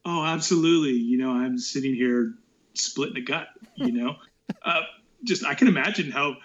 [0.09, 0.93] Oh, absolutely.
[0.93, 2.33] You know, I'm sitting here
[2.73, 3.49] splitting a gut.
[3.75, 4.15] You know,
[4.65, 4.81] uh,
[5.25, 6.37] just I can imagine how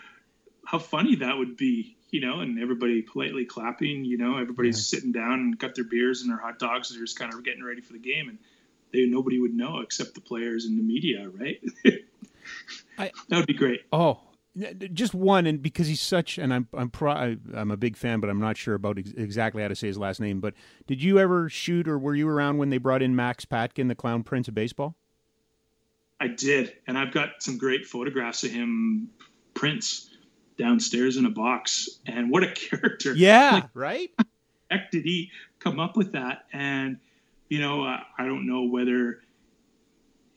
[0.67, 1.97] how funny that would be.
[2.11, 4.05] You know, and everybody politely clapping.
[4.05, 4.99] You know, everybody's yeah.
[4.99, 6.91] sitting down and got their beers and their hot dogs.
[6.91, 8.39] and They're just kind of getting ready for the game, and
[8.93, 11.63] they nobody would know except the players and the media, right?
[12.99, 13.83] I, that would be great.
[13.93, 14.19] Oh,
[14.93, 18.29] just one, and because he's such, and I'm I'm pro, I'm a big fan, but
[18.29, 20.41] I'm not sure about ex- exactly how to say his last name.
[20.41, 20.55] But
[20.87, 23.95] did you ever shoot, or were you around when they brought in Max Patkin, the
[23.95, 24.95] Clown Prince of baseball?
[26.21, 29.09] I did, and I've got some great photographs of him,
[29.55, 30.11] Prince,
[30.59, 31.89] downstairs in a box.
[32.07, 33.15] And what a character!
[33.15, 34.11] Yeah, like, right.
[34.71, 35.31] Heck, did he
[35.61, 36.45] come up with that?
[36.53, 36.99] And
[37.49, 39.21] you know, I, I don't know whether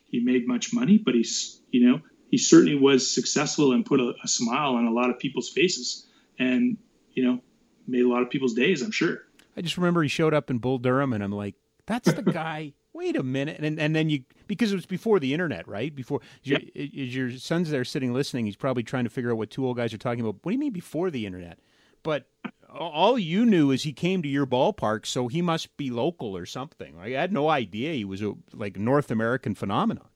[0.10, 2.02] he made much money, but he's, you know,
[2.36, 6.06] he certainly was successful and put a, a smile on a lot of people's faces
[6.38, 6.76] and,
[7.14, 7.40] you know,
[7.88, 9.20] made a lot of people's days, I'm sure.
[9.56, 11.56] I just remember he showed up in Bull Durham and I'm like,
[11.86, 12.74] that's the guy.
[12.92, 13.62] Wait a minute.
[13.62, 15.96] And and then you because it was before the internet, right?
[15.96, 19.66] Before your, your son's there sitting listening, he's probably trying to figure out what two
[19.66, 20.36] old guys are talking about.
[20.42, 21.60] What do you mean before the internet?
[22.04, 22.28] But
[22.70, 26.46] all you knew is he came to your ballpark, so he must be local or
[26.46, 27.00] something.
[27.00, 30.10] I had no idea he was a like North American phenomenon.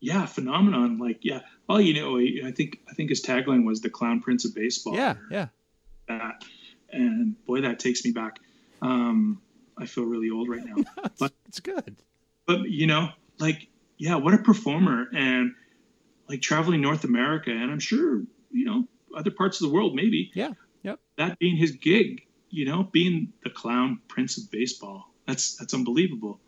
[0.00, 0.98] Yeah, phenomenon.
[0.98, 1.40] Like, yeah.
[1.68, 4.94] Well, you know, I think I think his tagline was the Clown Prince of Baseball.
[4.94, 5.48] Yeah, yeah.
[6.08, 6.42] That,
[6.90, 8.38] and boy, that takes me back.
[8.82, 9.40] Um,
[9.78, 10.82] I feel really old right now.
[11.18, 11.96] but it's good.
[12.46, 15.54] But you know, like, yeah, what a performer, and
[16.28, 20.30] like traveling North America, and I'm sure you know other parts of the world, maybe.
[20.34, 20.52] Yeah.
[20.82, 20.98] Yep.
[21.18, 25.12] That being his gig, you know, being the clown prince of baseball.
[25.26, 26.40] That's that's unbelievable.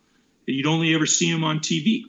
[0.46, 2.02] You'd only ever see him on TV.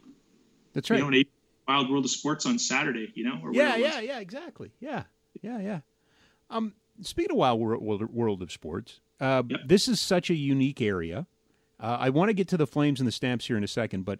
[0.74, 0.98] That's right.
[0.98, 1.24] You know,
[1.68, 3.12] Wild World of Sports on Saturday.
[3.16, 3.50] You know.
[3.52, 4.20] yeah, yeah, yeah.
[4.20, 4.72] Exactly.
[4.80, 5.04] Yeah,
[5.42, 5.80] yeah, yeah.
[6.50, 9.62] Um, speaking of Wild World, World of Sports, uh, yep.
[9.66, 11.28] this is such a unique area.
[11.80, 14.04] Uh, I want to get to the Flames and the Stamps here in a second,
[14.04, 14.20] but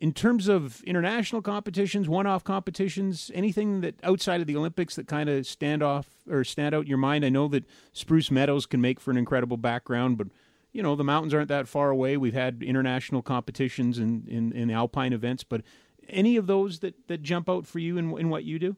[0.00, 5.28] in terms of international competitions, one-off competitions, anything that outside of the Olympics that kind
[5.28, 7.24] of stand off or stand out in your mind?
[7.24, 10.28] I know that Spruce Meadows can make for an incredible background, but
[10.72, 12.16] you know the mountains aren't that far away.
[12.18, 15.62] We've had international competitions in, in, in alpine events, but
[16.08, 18.76] any of those that, that jump out for you in, in what you do?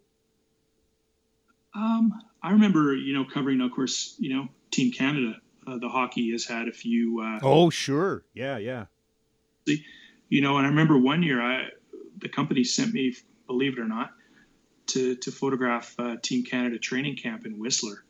[1.74, 2.12] Um,
[2.42, 5.36] I remember, you know, covering, of course, you know, Team Canada.
[5.66, 7.20] Uh, the hockey has had a few.
[7.20, 8.86] Uh, oh, sure, yeah, yeah.
[9.66, 9.84] See,
[10.28, 11.68] you know, and I remember one year, I
[12.18, 13.14] the company sent me,
[13.46, 14.10] believe it or not,
[14.88, 18.04] to to photograph uh, Team Canada training camp in Whistler.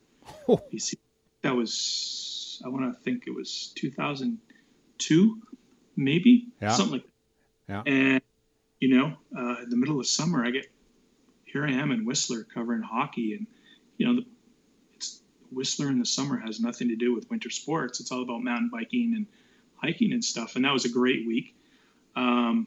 [0.49, 0.63] Oh.
[0.71, 0.99] You see,
[1.43, 5.39] that was I want to think it was 2002,
[5.97, 6.71] maybe yeah.
[6.71, 7.05] something like
[7.67, 7.87] that.
[7.87, 7.93] Yeah.
[7.93, 8.23] And
[8.81, 10.67] you know, uh, in the middle of summer, I get
[11.45, 13.47] here I am in Whistler covering hockey, and
[13.97, 14.27] you know, the,
[14.95, 15.21] it's
[15.51, 18.01] Whistler in the summer has nothing to do with winter sports.
[18.01, 19.27] It's all about mountain biking and
[19.77, 20.57] hiking and stuff.
[20.57, 21.55] And that was a great week.
[22.17, 22.67] Um,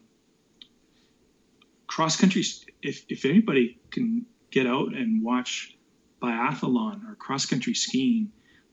[1.87, 2.43] cross country,
[2.81, 5.75] if, if anybody can get out and watch
[6.21, 8.31] biathlon or cross country skiing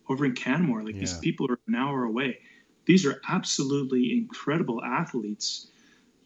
[0.08, 1.00] over in Canmore, like yeah.
[1.00, 2.38] these people are an hour away.
[2.86, 5.68] These are absolutely incredible athletes,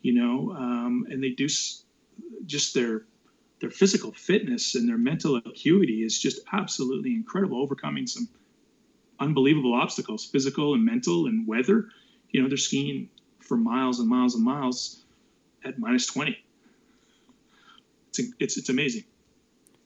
[0.03, 1.84] you know, um, and they do s-
[2.46, 3.05] just their
[3.61, 8.28] their physical fitness and their mental acuity is just absolutely incredible, overcoming some
[9.20, 11.88] unbelievable obstacles, physical and mental and weather.
[12.30, 15.05] You know, they're skiing for miles and miles and miles
[15.64, 16.36] at minus 20.
[18.09, 19.05] It's, it's, it's amazing.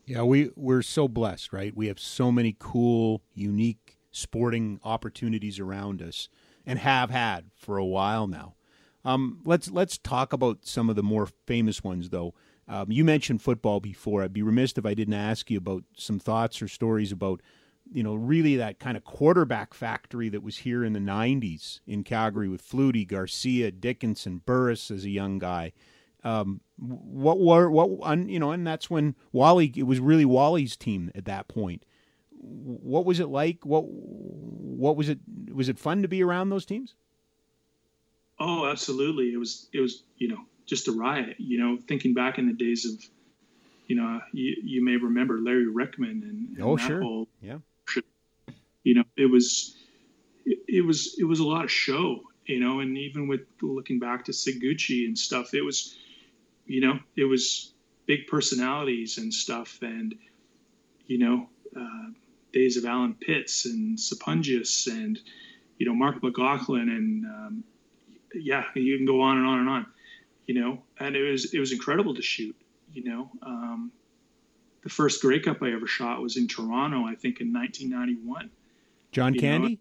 [0.07, 1.77] Yeah, we, we're so blessed, right?
[1.77, 6.29] We have so many cool, unique sporting opportunities around us
[6.65, 8.56] and have had for a while now.
[9.07, 12.35] Um, let's let's talk about some of the more famous ones, though.
[12.69, 14.23] Um, you mentioned football before.
[14.23, 17.41] I'd be remiss if I didn't ask you about some thoughts or stories about
[17.93, 22.03] you know, really that kind of quarterback factory that was here in the '90s in
[22.03, 25.73] Calgary with Flutie, Garcia, Dickenson, Burris as a young guy.
[26.25, 29.73] Um, what were what you know, and that's when Wally.
[29.77, 31.85] It was really Wally's team at that point.
[32.31, 33.65] What was it like?
[33.65, 35.21] What what was it?
[35.53, 36.97] Was it fun to be around those teams?
[38.39, 39.33] Oh, absolutely.
[39.33, 39.69] It was.
[39.73, 40.03] It was.
[40.19, 41.37] You know, just a riot.
[41.39, 43.03] You know, thinking back in the days of,
[43.87, 47.59] you know, you, you may remember Larry Ryckman and, and oh sure, whole, yeah.
[48.83, 49.77] You know, it was.
[50.45, 51.17] It, it was.
[51.19, 52.21] It was a lot of show.
[52.45, 55.97] You know, and even with looking back to Gucci and stuff, it was
[56.67, 57.73] you know, it was
[58.07, 60.15] big personalities and stuff, and
[61.07, 62.11] you know, uh,
[62.53, 65.19] days of Allen Pitts and Sapunjis and
[65.79, 67.65] you know Mark McLoughlin and um,
[68.43, 69.87] yeah, you can go on and on and on.
[70.47, 72.57] You know, and it was it was incredible to shoot.
[72.93, 73.93] You know, um,
[74.83, 78.51] the first Grey Cup I ever shot was in Toronto, I think in 1991.
[79.11, 79.81] John you Candy.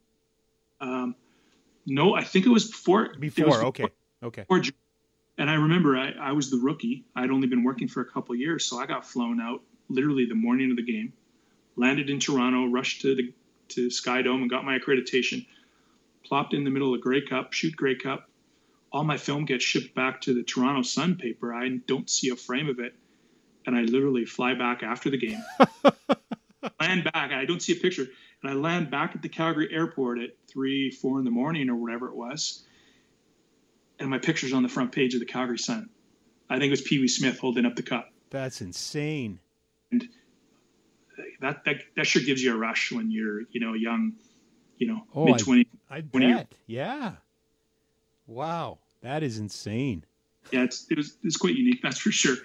[0.81, 1.15] Um,
[1.85, 3.13] no, I think it was before.
[3.19, 3.85] Before, was before okay,
[4.23, 4.41] okay.
[4.41, 4.61] Before
[5.37, 7.05] and I remember I, I was the rookie.
[7.15, 10.35] I'd only been working for a couple years, so I got flown out literally the
[10.35, 11.13] morning of the game,
[11.75, 13.33] landed in Toronto, rushed to the
[13.67, 15.45] to SkyDome and got my accreditation,
[16.23, 18.29] plopped in the middle of Grey Cup, shoot Grey Cup.
[18.95, 21.53] All my film gets shipped back to the Toronto Sun paper.
[21.53, 22.95] I don't see a frame of it,
[23.65, 25.43] and I literally fly back after the game,
[26.79, 27.31] land back.
[27.31, 28.07] I don't see a picture,
[28.41, 31.75] and I land back at the Calgary airport at three, four in the morning or
[31.75, 32.63] whatever it was
[33.99, 35.89] and my picture's on the front page of the Calgary Sun.
[36.49, 38.11] I think it was Pee Wee Smith holding up the cup.
[38.29, 39.39] That's insane.
[39.91, 40.07] And
[41.41, 44.13] that, that that sure gives you a rush when you're you know young,
[44.77, 45.67] you know oh, mid twenty.
[45.89, 46.53] I, I bet.
[46.67, 47.13] Yeah.
[48.27, 50.05] Wow, that is insane.
[50.51, 51.81] Yeah, it's it was it's quite unique.
[51.81, 52.35] That's for sure.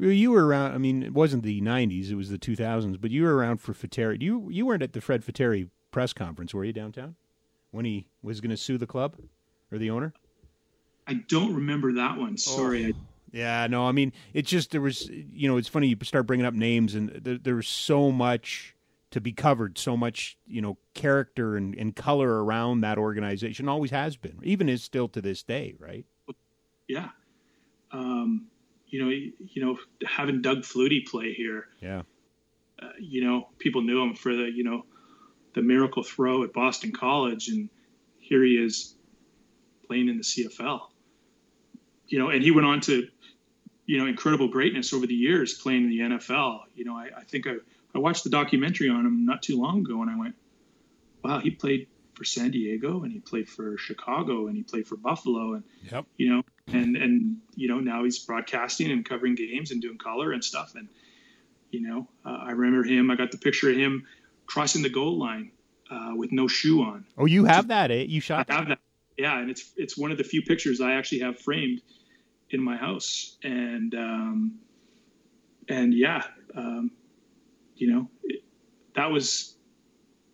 [0.00, 0.74] Well, you were around.
[0.74, 3.00] I mean, it wasn't the '90s; it was the 2000s.
[3.00, 4.22] But you were around for Feterik.
[4.22, 7.14] You you weren't at the Fred Feterik press conference, were you downtown
[7.70, 9.16] when he was going to sue the club?
[9.74, 10.14] or the owner?
[11.06, 12.32] I don't remember that one.
[12.32, 12.36] Oh.
[12.36, 12.94] Sorry.
[12.94, 13.00] Oh.
[13.32, 16.46] Yeah, no, I mean, it's just there was, you know, it's funny you start bringing
[16.46, 18.73] up names, and there, there was so much
[19.14, 23.68] to be covered, so much, you know, character and, and color around that organization.
[23.68, 26.04] Always has been, even is still to this day, right?
[26.88, 27.10] Yeah.
[27.92, 28.48] Um,
[28.88, 31.68] you know, you know, having Doug Flutie play here.
[31.80, 32.02] Yeah.
[32.82, 34.84] Uh, you know, people knew him for the, you know,
[35.54, 37.70] the miracle throw at Boston College, and
[38.18, 38.96] here he is
[39.86, 40.80] playing in the CFL.
[42.08, 43.06] You know, and he went on to,
[43.86, 46.62] you know, incredible greatness over the years playing in the NFL.
[46.74, 47.54] You know, I, I think I,
[47.94, 50.34] I watched the documentary on him not too long ago and I went,
[51.22, 54.96] wow, he played for San Diego and he played for Chicago and he played for
[54.96, 56.06] Buffalo and yep.
[56.16, 60.32] you know and and you know now he's broadcasting and covering games and doing color
[60.32, 60.88] and stuff and
[61.70, 64.06] you know uh, I remember him I got the picture of him
[64.46, 65.50] crossing the goal line
[65.90, 67.04] uh, with no shoe on.
[67.18, 68.04] Oh, you have that, eh?
[68.08, 68.48] You shot.
[68.48, 68.78] I have that
[69.16, 71.82] yeah, and it's it's one of the few pictures I actually have framed
[72.50, 74.58] in my house, and um,
[75.68, 76.24] and yeah,
[76.56, 76.90] um,
[77.76, 78.42] you know, it,
[78.94, 79.56] that was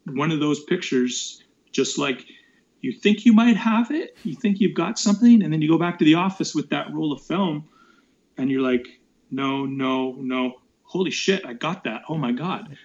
[0.06, 1.42] one of those pictures.
[1.72, 2.26] Just like
[2.80, 5.78] you think you might have it, you think you've got something, and then you go
[5.78, 7.68] back to the office with that roll of film,
[8.36, 8.86] and you're like,
[9.30, 10.54] no, no, no.
[10.82, 12.02] Holy shit, I got that.
[12.08, 12.76] Oh my God.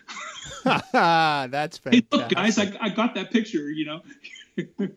[0.64, 2.06] That's fantastic.
[2.12, 4.02] Hey, look, guys, I, I got that picture, you know.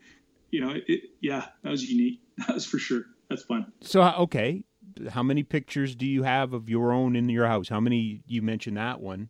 [0.51, 2.21] you know, it, yeah, that was unique.
[2.47, 3.03] That was for sure.
[3.29, 3.73] That's fun.
[3.81, 4.65] So, okay,
[5.11, 7.69] how many pictures do you have of your own in your house?
[7.69, 8.23] How many?
[8.27, 9.29] You mentioned that one.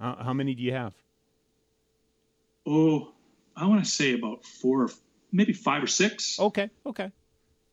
[0.00, 0.94] How, how many do you have?
[2.66, 3.12] Oh,
[3.56, 4.90] I want to say about four, or
[5.32, 6.38] maybe five or six.
[6.38, 7.10] Okay, okay.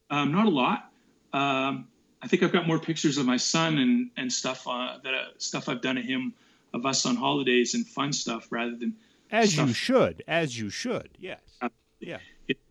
[0.09, 0.91] Um, not a lot.
[1.34, 1.88] Um,
[2.21, 5.26] I think I've got more pictures of my son and and stuff uh, that uh,
[5.38, 6.34] stuff I've done of him,
[6.74, 8.95] of us on holidays and fun stuff rather than
[9.32, 9.67] as stuff.
[9.67, 11.09] you should, as you should.
[11.19, 11.39] Yes.
[11.61, 11.69] Uh,
[11.99, 12.19] yeah.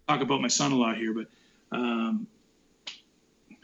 [0.08, 1.26] Talk about my son a lot here, but
[1.76, 2.26] um,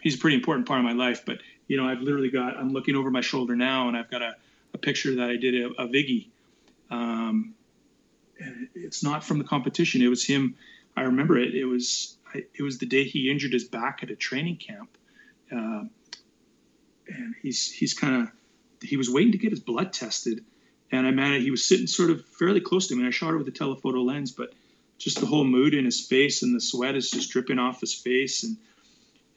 [0.03, 1.24] he's a pretty important part of my life.
[1.24, 4.22] But you know, I've literally got I'm looking over my shoulder now, and I've got
[4.22, 4.36] a,
[4.79, 6.29] a picture that I did of, of Iggy.
[6.91, 7.55] Um,
[8.74, 10.03] it's not from the competition.
[10.03, 10.57] It was him.
[10.97, 11.55] I remember it.
[11.55, 14.97] It was it was the day he injured his back at a training camp,
[15.51, 15.85] uh,
[17.09, 18.29] and he's he's kind of
[18.83, 20.45] he was waiting to get his blood tested,
[20.93, 21.45] and I managed.
[21.45, 23.01] He was sitting sort of fairly close to me.
[23.01, 24.53] And I shot it with a telephoto lens, but
[24.99, 27.95] just the whole mood in his face and the sweat is just dripping off his
[27.95, 28.57] face and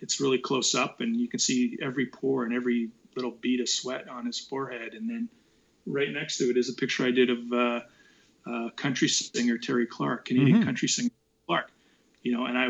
[0.02, 3.70] it's really close up and you can see every pore and every little bead of
[3.70, 5.30] sweat on his forehead and then
[5.86, 7.80] right next to it is a picture i did of uh,
[8.50, 10.66] uh, country singer Terri clark canadian mm-hmm.
[10.66, 11.10] country singer
[11.48, 11.72] clark
[12.24, 12.68] you know and i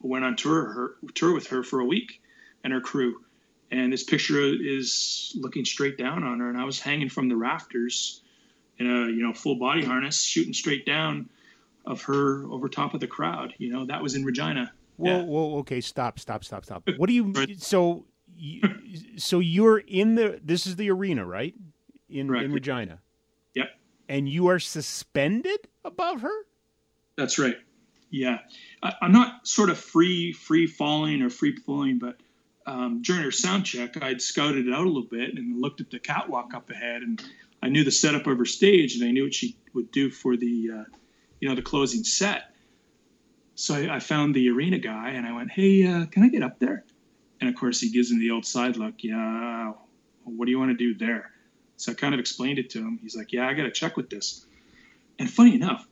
[0.00, 2.20] went on tour her tour with her for a week
[2.64, 3.20] and her crew
[3.70, 7.36] and this picture is looking straight down on her and i was hanging from the
[7.36, 8.22] rafters
[8.78, 11.28] in a you know full body harness, shooting straight down
[11.84, 13.54] of her over top of the crowd.
[13.58, 14.72] You know that was in Regina.
[14.96, 15.22] Whoa, yeah.
[15.24, 16.88] whoa, okay, stop, stop, stop, stop.
[16.96, 17.32] What do you?
[17.58, 18.04] so,
[19.16, 20.40] so you're in the.
[20.42, 21.54] This is the arena, right?
[22.08, 22.44] In Correct.
[22.44, 22.98] in Regina.
[23.54, 23.70] Yep.
[24.08, 26.46] And you are suspended above her.
[27.16, 27.56] That's right.
[28.10, 28.40] Yeah,
[28.82, 32.20] I, am not sort of free free falling or free flowing, but
[32.66, 35.90] um, during her sound check, I'd scouted it out a little bit and looked at
[35.90, 37.22] the catwalk up ahead, and
[37.62, 40.36] I knew the setup of her stage, and I knew what she would do for
[40.36, 40.84] the, uh,
[41.40, 42.54] you know, the closing set.
[43.54, 46.42] So I, I, found the arena guy, and I went, "Hey, uh, can I get
[46.42, 46.84] up there?"
[47.42, 48.94] And of course, he gives him the old side look.
[49.02, 49.72] Yeah,
[50.22, 51.32] what do you want to do there?
[51.76, 53.00] So I kind of explained it to him.
[53.02, 54.46] He's like, "Yeah, I got to check with this."
[55.18, 55.84] And funny enough,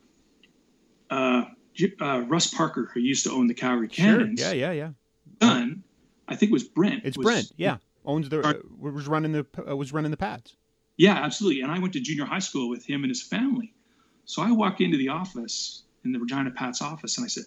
[1.10, 1.46] uh,
[2.00, 4.54] uh, Russ Parker, who used to own the Calgary Cannons, sure.
[4.54, 4.90] yeah, yeah, yeah,
[5.42, 5.82] son,
[6.28, 7.02] I think it was Brent.
[7.04, 10.54] It's was, Brent, yeah, owns the uh, was running the uh, was running the Pats.
[10.98, 11.62] Yeah, absolutely.
[11.62, 13.74] And I went to junior high school with him and his family.
[14.24, 17.46] So I walk into the office in the Regina Pat's office and I said,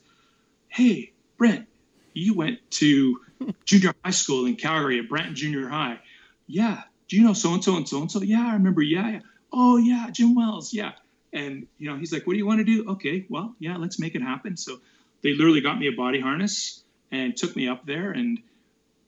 [0.68, 1.70] "Hey, Brent,
[2.14, 3.20] you went to
[3.66, 6.00] junior high school in Calgary at Brant Junior High.
[6.48, 6.82] Yeah.
[7.10, 8.22] Do you know so and so and so and so?
[8.22, 8.82] Yeah, I remember.
[8.82, 9.20] Yeah, yeah.
[9.52, 10.74] Oh yeah, Jim Wells.
[10.74, 10.94] Yeah."
[11.32, 14.00] And you know, he's like, "What do you want to do?" Okay, well, yeah, let's
[14.00, 14.58] make it happen.
[14.58, 14.80] So
[15.22, 18.40] they literally got me a body harness and took me up there, and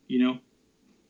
[0.07, 0.39] you know,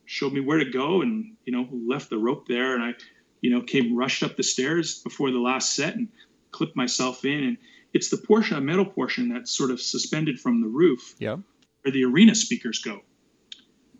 [0.05, 2.93] showed me where to go, and you know, left the rope there, and I,
[3.41, 6.09] you know, came rushed up the stairs before the last set and
[6.51, 7.57] clipped myself in, and
[7.93, 11.37] it's the portion, a metal portion that's sort of suspended from the roof, yeah,
[11.85, 13.01] where the arena speakers go.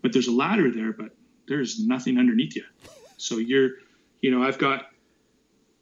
[0.02, 1.10] But there's a ladder there, but
[1.46, 2.64] there's nothing underneath you.
[3.16, 3.70] So you're,
[4.20, 4.90] you know, I've got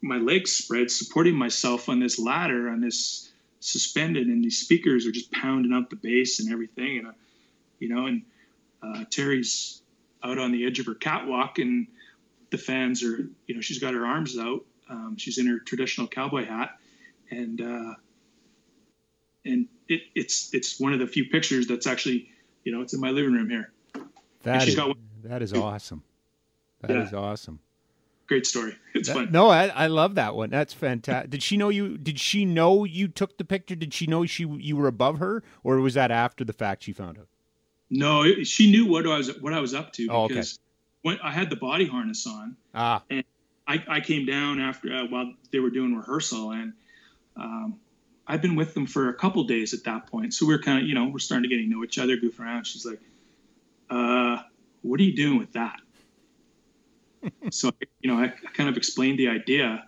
[0.01, 5.11] my legs spread, supporting myself on this ladder, on this suspended, and these speakers are
[5.11, 6.99] just pounding out the bass and everything.
[6.99, 7.11] And, uh,
[7.79, 8.21] you know, and
[8.83, 9.81] uh, Terri's
[10.23, 11.87] out on the edge of her catwalk, and
[12.51, 14.63] the fans are, you know, she's got her arms out.
[14.91, 16.77] Um, she's in her traditional cowboy hat,
[17.31, 17.95] and uh,
[19.45, 22.29] and it, it's it's one of the few pictures that's actually,
[22.63, 23.71] you know, it's in my living room here.
[24.43, 24.75] That is,
[25.23, 26.03] that is awesome.
[26.81, 27.03] That yeah.
[27.03, 27.59] is awesome
[28.27, 28.75] great story.
[28.93, 29.31] It's that, fun.
[29.31, 30.49] No, I, I love that one.
[30.49, 31.29] That's fantastic.
[31.29, 31.97] did she know you?
[31.97, 33.75] Did she know you took the picture?
[33.75, 36.93] Did she know she you were above her, or was that after the fact she
[36.93, 37.27] found out?
[37.89, 40.43] No, she knew what I was what I was up to because oh, okay.
[41.01, 43.03] when I had the body harness on, ah.
[43.09, 43.23] and
[43.67, 46.73] I, I came down after uh, while they were doing rehearsal, and
[47.35, 47.79] um,
[48.27, 50.33] I've been with them for a couple days at that point.
[50.33, 52.39] So we're kind of you know we're starting to get to know each other, goof
[52.39, 52.65] around.
[52.65, 52.99] She's like,
[53.89, 54.37] uh,
[54.81, 55.79] "What are you doing with that?"
[57.51, 57.71] so
[58.01, 59.85] you know, I, I kind of explained the idea,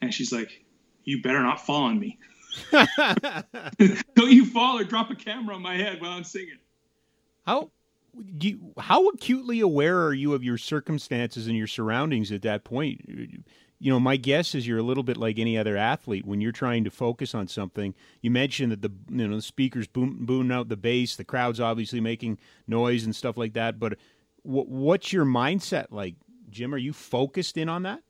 [0.00, 0.64] and she's like,
[1.04, 2.18] "You better not fall on me.
[2.72, 6.58] Don't you fall or drop a camera on my head while I'm singing."
[7.46, 7.70] How
[8.40, 13.00] you, how acutely aware are you of your circumstances and your surroundings at that point?
[13.80, 16.50] You know, my guess is you're a little bit like any other athlete when you're
[16.50, 17.94] trying to focus on something.
[18.20, 21.60] You mentioned that the you know the speakers boom boom out the bass, the crowd's
[21.60, 23.78] obviously making noise and stuff like that.
[23.78, 23.98] But
[24.42, 26.16] what's your mindset like
[26.50, 28.02] Jim, are you focused in on that?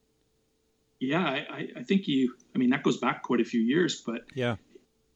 [1.01, 2.35] Yeah, I, I think you.
[2.55, 4.57] I mean, that goes back quite a few years, but yeah,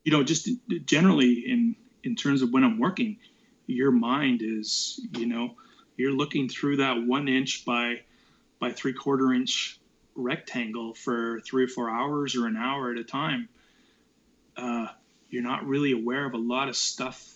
[0.05, 0.49] you know, just
[0.85, 3.19] generally in in terms of when I'm working,
[3.67, 5.55] your mind is, you know,
[5.97, 8.01] you're looking through that one inch by
[8.61, 9.81] by three quarter inch
[10.15, 13.49] rectangle for three or four hours or an hour at a time.
[14.57, 14.89] Uh,
[15.31, 17.35] you're not really aware of a lot of stuff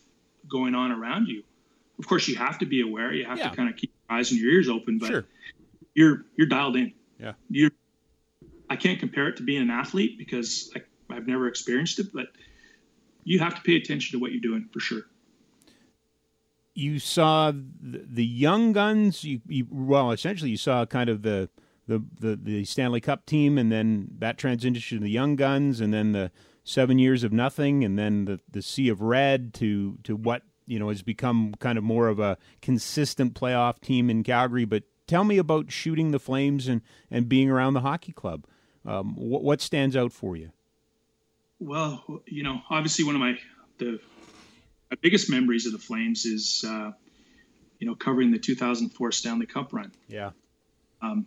[0.48, 1.42] going on around you.
[1.98, 3.12] Of course, you have to be aware.
[3.12, 3.48] You have yeah.
[3.48, 5.24] to kind of keep your eyes and your ears open, but sure
[5.96, 6.92] you're you're dialed in.
[7.18, 7.32] Yeah.
[7.50, 7.72] You're.
[8.70, 10.82] I can't compare it to being an athlete because I,
[11.12, 12.26] I've never experienced it, but
[13.24, 15.02] you have to pay attention to what you're doing for sure.
[16.74, 19.24] You saw the, the young guns.
[19.24, 21.48] You, you well, essentially, you saw kind of the,
[21.86, 25.92] the the the Stanley Cup team, and then that transition to the young guns, and
[25.92, 26.30] then the
[26.64, 30.78] seven years of nothing, and then the the sea of red to to what you
[30.78, 35.24] know has become kind of more of a consistent playoff team in Calgary, but tell
[35.24, 38.44] me about shooting the flames and, and being around the hockey club.
[38.84, 40.52] Um, what, what stands out for you?
[41.58, 43.38] Well, you know, obviously one of my
[43.78, 43.98] the
[44.90, 46.92] my biggest memories of the Flames is uh,
[47.78, 49.92] you know covering the 2004 Stanley Cup run.
[50.08, 50.30] Yeah,
[51.00, 51.26] um,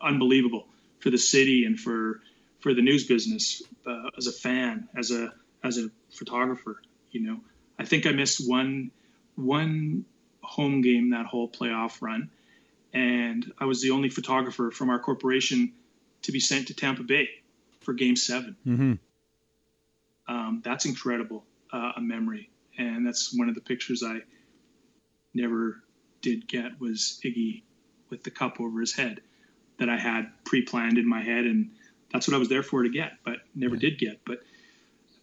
[0.00, 0.66] unbelievable
[1.00, 2.20] for the city and for
[2.60, 5.32] for the news business uh, as a fan, as a
[5.64, 6.80] as a photographer.
[7.10, 7.40] You know,
[7.78, 8.90] I think I missed one
[9.36, 10.04] one
[10.42, 12.30] home game that whole playoff run,
[12.92, 15.72] and I was the only photographer from our corporation
[16.22, 17.28] to be sent to Tampa Bay
[17.80, 18.92] for Game 7 mm-hmm.
[20.28, 24.18] um, that's incredible, uh, a memory, and that's one of the pictures I
[25.32, 25.82] never
[26.20, 27.62] did get was Iggy
[28.10, 29.22] with the cup over his head
[29.80, 31.70] that I had pre-planned in my head, and
[32.12, 33.80] that's what I was there for to get, but never yeah.
[33.80, 34.20] did get.
[34.24, 34.40] But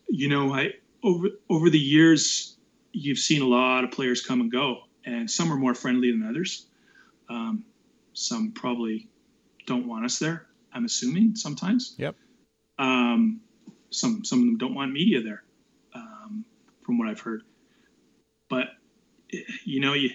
[0.09, 0.73] you know, I
[1.03, 2.57] over over the years,
[2.91, 6.27] you've seen a lot of players come and go, and some are more friendly than
[6.27, 6.65] others.
[7.29, 7.63] Um,
[8.13, 9.07] some probably
[9.67, 10.47] don't want us there.
[10.73, 11.95] I'm assuming sometimes.
[11.97, 12.15] Yep.
[12.79, 13.41] Um,
[13.91, 15.43] some some of them don't want media there,
[15.93, 16.43] um,
[16.83, 17.43] from what I've heard.
[18.49, 18.69] But
[19.63, 20.09] you know, you,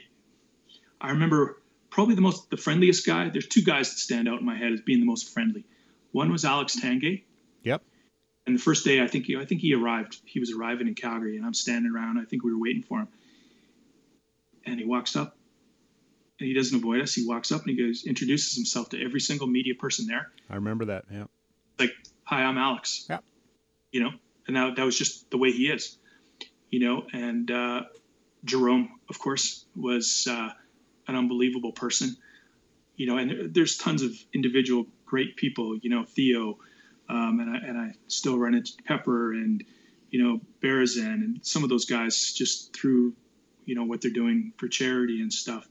[1.01, 1.62] I remember
[1.93, 3.29] probably the most the friendliest guy.
[3.29, 5.65] There's two guys that stand out in my head as being the most friendly.
[6.11, 7.23] One was Alex Tanguay.
[7.63, 7.83] Yep.
[8.47, 10.21] And the first day, I think he, I think he arrived.
[10.25, 12.19] He was arriving in Calgary, and I'm standing around.
[12.19, 13.09] I think we were waiting for him.
[14.67, 15.37] And he walks up,
[16.41, 17.15] and he doesn't avoid us.
[17.15, 20.33] He walks up and he goes, introduces himself to every single media person there.
[20.51, 21.05] I remember that.
[21.13, 21.25] Yeah.
[21.79, 21.93] Like,
[22.25, 23.07] hi, I'm Alex.
[23.09, 23.19] Yeah.
[23.93, 24.11] You know,
[24.47, 25.97] and that that was just the way he is.
[26.71, 27.83] You know, and uh,
[28.45, 30.51] Jerome, of course, was uh,
[31.13, 32.17] an unbelievable person.
[32.97, 35.77] You know, and there's tons of individual great people.
[35.77, 36.59] You know, Theo,
[37.09, 39.65] um, and I and I still run into Pepper and
[40.11, 43.15] you know Berezan and some of those guys just through
[43.65, 45.69] you know what they're doing for charity and stuff.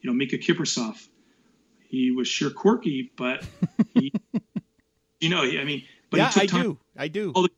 [0.00, 1.06] You know, Miikka Kiprusoff,
[1.88, 3.44] he was sure quirky, but
[3.94, 4.12] he,
[5.20, 7.32] you know, I mean, but yeah, I do, I do.
[7.32, 7.50] The,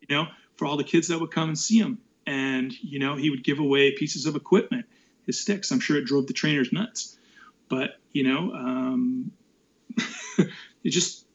[0.00, 0.26] you know,
[0.56, 3.44] for all the kids that would come and see him, and you know, he would
[3.44, 4.86] give away pieces of equipment,
[5.26, 5.70] his sticks.
[5.70, 7.18] I'm sure it drove the trainers nuts,
[7.68, 9.32] but you know, um,
[10.38, 11.26] it just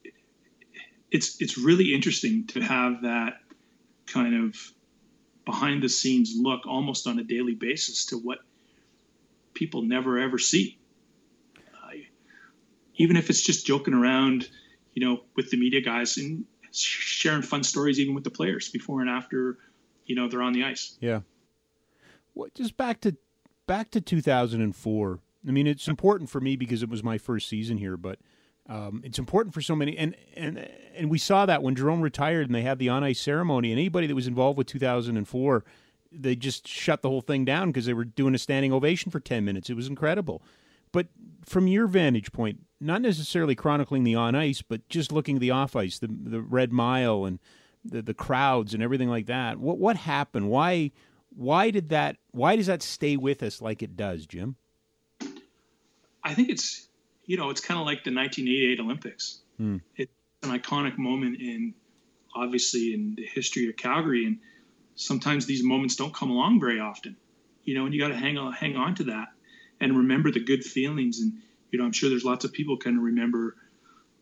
[1.10, 3.34] it's it's really interesting to have that
[4.06, 4.56] kind of
[5.44, 8.38] behind the scenes look almost on a daily basis to what
[9.54, 10.78] people never ever see.
[11.56, 11.98] Uh,
[12.96, 14.48] even if it's just joking around,
[14.94, 19.00] you know, with the media guys and sharing fun stories, even with the players before
[19.00, 19.58] and after,
[20.06, 20.96] you know, they're on the ice.
[21.00, 21.20] Yeah.
[22.34, 23.16] What just back to
[23.66, 25.20] back to 2004.
[25.46, 28.18] I mean, it's important for me because it was my first season here, but
[28.68, 32.46] um, it's important for so many, and and and we saw that when Jerome retired
[32.46, 35.64] and they had the on ice ceremony, and anybody that was involved with 2004,
[36.12, 39.18] they just shut the whole thing down because they were doing a standing ovation for
[39.18, 39.68] 10 minutes.
[39.68, 40.42] It was incredible.
[40.92, 41.08] But
[41.44, 45.50] from your vantage point, not necessarily chronicling the on ice, but just looking at the
[45.50, 47.40] off ice, the the Red Mile and
[47.84, 49.58] the the crowds and everything like that.
[49.58, 50.50] What what happened?
[50.50, 50.92] Why
[51.34, 52.16] why did that?
[52.30, 54.56] Why does that stay with us like it does, Jim?
[56.24, 56.88] I think it's
[57.24, 59.40] you know, it's kind of like the 1988 Olympics.
[59.56, 59.78] Hmm.
[59.96, 61.74] It's an iconic moment in,
[62.34, 64.38] obviously, in the history of Calgary, and
[64.96, 67.16] sometimes these moments don't come along very often.
[67.64, 69.28] You know, and you got to hang on, hang on to that,
[69.80, 71.20] and remember the good feelings.
[71.20, 71.34] And
[71.70, 73.56] you know, I'm sure there's lots of people can remember.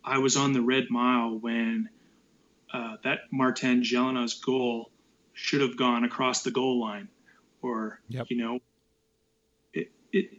[0.04, 1.88] I was on the Red Mile when
[2.72, 4.90] uh, that Martin Gelinas goal
[5.40, 7.08] should have gone across the goal line,
[7.62, 8.26] or yep.
[8.28, 8.58] you know,
[9.72, 10.30] it, it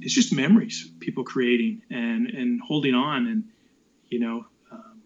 [0.00, 3.44] it's just memories people creating and and holding on and
[4.08, 5.02] you know um,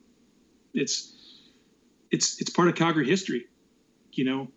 [0.73, 1.13] it's
[2.11, 3.47] it's it's part of Calgary history.
[4.13, 4.49] You know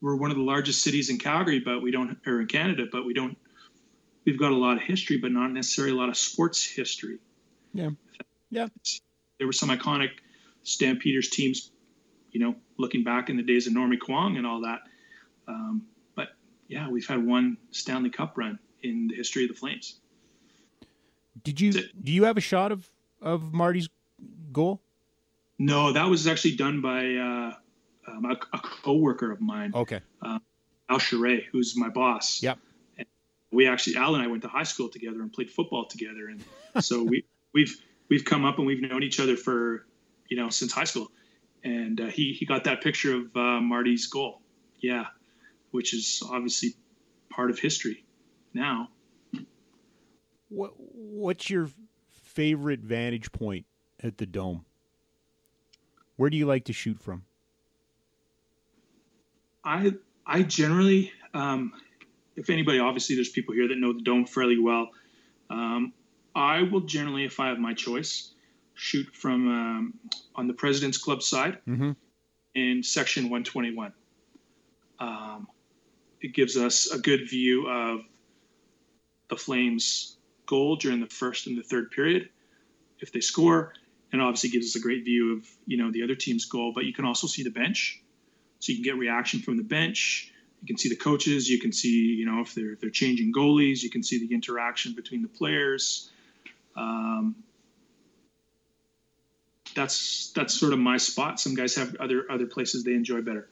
[0.00, 3.04] we're one of the largest cities in Calgary but we don't or in Canada but
[3.04, 3.36] we don't
[4.24, 7.18] we've got a lot of history but not necessarily a lot of sports history.
[7.72, 7.90] Yeah.
[8.50, 8.68] Yeah.
[9.38, 10.10] there were some iconic
[10.62, 11.70] Stampeders teams
[12.34, 14.80] you know looking back in the days of Normie Kwong and all that
[15.48, 16.28] um, but
[16.68, 19.98] yeah we've had one Stanley Cup run in the history of the Flames.
[21.42, 22.88] Did you do you have a shot of
[23.20, 23.88] of Marty's
[24.52, 24.80] goal?
[25.58, 27.52] No, that was actually done by uh,
[28.08, 29.72] um, a, a co-worker of mine.
[29.74, 30.00] Okay.
[30.20, 30.38] Uh,
[30.88, 32.42] Al Charest, who's my boss.
[32.42, 32.58] Yep.
[32.98, 33.06] And
[33.50, 36.84] we actually Al and I went to high school together and played football together, and
[36.84, 39.86] so we we've we've come up and we've known each other for
[40.28, 41.10] you know since high school,
[41.64, 44.40] and uh, he he got that picture of uh, Marty's goal.
[44.80, 45.06] Yeah,
[45.70, 46.74] which is obviously
[47.30, 48.04] part of history
[48.52, 48.90] now.
[50.48, 51.68] What What's your
[52.08, 53.66] favorite vantage point
[54.02, 54.64] at the dome?
[56.16, 57.24] Where do you like to shoot from?
[59.64, 59.94] I
[60.26, 61.72] I generally, um,
[62.36, 64.90] if anybody, obviously, there's people here that know the dome fairly well.
[65.50, 65.92] Um,
[66.34, 68.33] I will generally, if I have my choice,
[68.74, 69.94] shoot from um,
[70.34, 71.92] on the President's Club side mm-hmm.
[72.54, 73.92] in section 121.
[74.98, 75.48] Um,
[76.20, 78.00] it gives us a good view of
[79.28, 82.28] the Flames goal during the first and the third period
[83.00, 83.74] if they score,
[84.12, 86.72] and obviously gives us a great view of you know the other team's goal.
[86.74, 88.00] But you can also see the bench,
[88.60, 90.32] so you can get reaction from the bench.
[90.62, 91.48] You can see the coaches.
[91.48, 93.82] You can see you know if they're if they're changing goalies.
[93.82, 96.10] You can see the interaction between the players.
[96.76, 97.36] Um,
[99.74, 101.40] that's that's sort of my spot.
[101.40, 103.48] Some guys have other other places they enjoy better.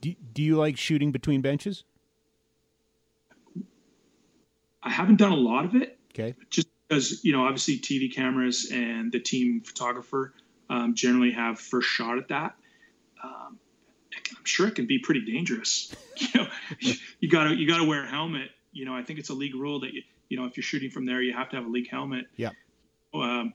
[0.00, 1.84] Do, do you like shooting between benches?
[4.82, 5.98] I haven't done a lot of it.
[6.12, 6.34] Okay.
[6.50, 10.34] Just because you know obviously TV cameras and the team photographer
[10.68, 12.56] um, generally have first shot at that.
[13.22, 13.58] Um,
[14.14, 15.94] I'm sure it can be pretty dangerous.
[16.16, 16.46] you know,
[17.20, 18.50] you gotta you gotta wear a helmet.
[18.72, 20.90] You know, I think it's a league rule that you you know if you're shooting
[20.90, 22.26] from there, you have to have a league helmet.
[22.36, 22.50] Yeah.
[23.12, 23.54] Um,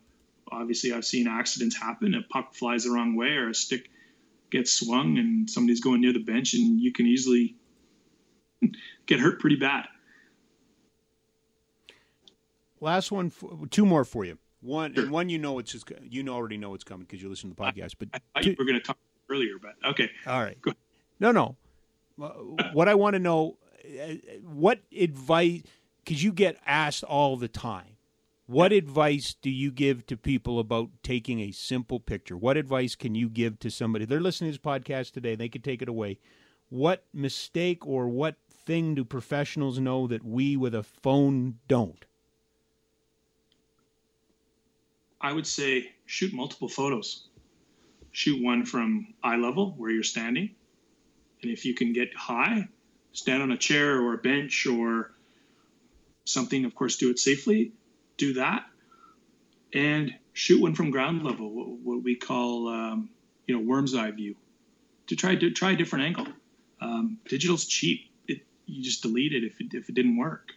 [0.51, 2.13] obviously, I've seen accidents happen.
[2.13, 3.89] A puck flies the wrong way, or a stick
[4.51, 7.55] gets swung, and somebody's going near the bench, and you can easily
[9.05, 9.85] get hurt pretty bad.
[12.81, 13.31] Last one,
[13.69, 14.37] two more for you.
[14.61, 15.03] One sure.
[15.03, 17.49] and one, you know it's just you know already know it's coming because you listen
[17.49, 17.95] to the podcast.
[17.97, 18.97] But I, I two, you were going to talk
[19.29, 20.09] earlier, but okay.
[20.25, 20.57] All right.
[21.19, 21.57] No, no.
[22.73, 24.13] what I want to know, uh,
[24.43, 25.63] what advice?
[26.03, 27.97] Because you get asked all the time.
[28.49, 32.35] What advice do you give to people about taking a simple picture?
[32.35, 34.05] What advice can you give to somebody?
[34.05, 35.35] They're listening to this podcast today.
[35.35, 36.17] They could take it away.
[36.69, 42.03] What mistake or what thing do professionals know that we with a phone don't?
[45.21, 47.27] I would say shoot multiple photos.
[48.09, 50.55] Shoot one from eye level where you're standing.
[51.43, 52.67] And if you can get high,
[53.11, 55.11] stand on a chair or a bench or
[56.25, 57.73] something, of course, do it safely.
[58.19, 58.65] Do that.
[59.73, 61.49] And shoot one from ground level,
[61.83, 63.09] what we call, um,
[63.47, 64.35] you know, worm's eye view,
[65.07, 66.27] to try to try a different angle.
[66.81, 68.11] Um, digital's cheap.
[68.27, 70.51] It, you just delete it if it, if it didn't work.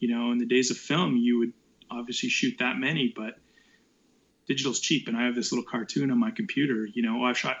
[0.00, 1.52] You know, in the days of film, you would
[1.90, 3.38] obviously shoot that many, but
[4.46, 7.38] digital's cheap and I have this little cartoon on my computer, you know, oh, I've
[7.38, 7.58] shot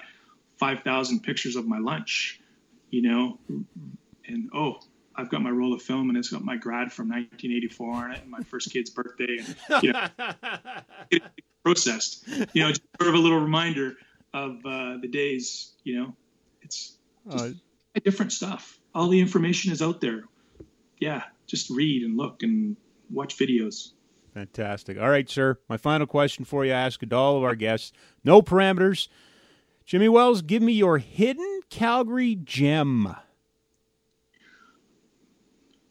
[0.58, 2.40] 5,000 pictures of my lunch,
[2.90, 3.38] you know,
[4.26, 4.80] and oh,
[5.16, 8.22] I've got my roll of film and it's got my grad from 1984 on it
[8.22, 10.06] and my first kid's birthday and, you know,
[11.64, 13.94] processed, you know, just sort of a little reminder
[14.34, 16.14] of uh, the days, you know,
[16.62, 16.98] it's
[17.30, 17.50] uh,
[18.04, 18.78] different stuff.
[18.94, 20.24] All the information is out there.
[20.98, 21.22] Yeah.
[21.46, 22.76] Just read and look and
[23.10, 23.92] watch videos.
[24.34, 24.98] Fantastic.
[24.98, 25.58] All right, sir.
[25.68, 27.92] My final question for you I ask it to all of our guests.
[28.22, 29.08] No parameters.
[29.86, 33.16] Jimmy Wells, give me your hidden Calgary gem.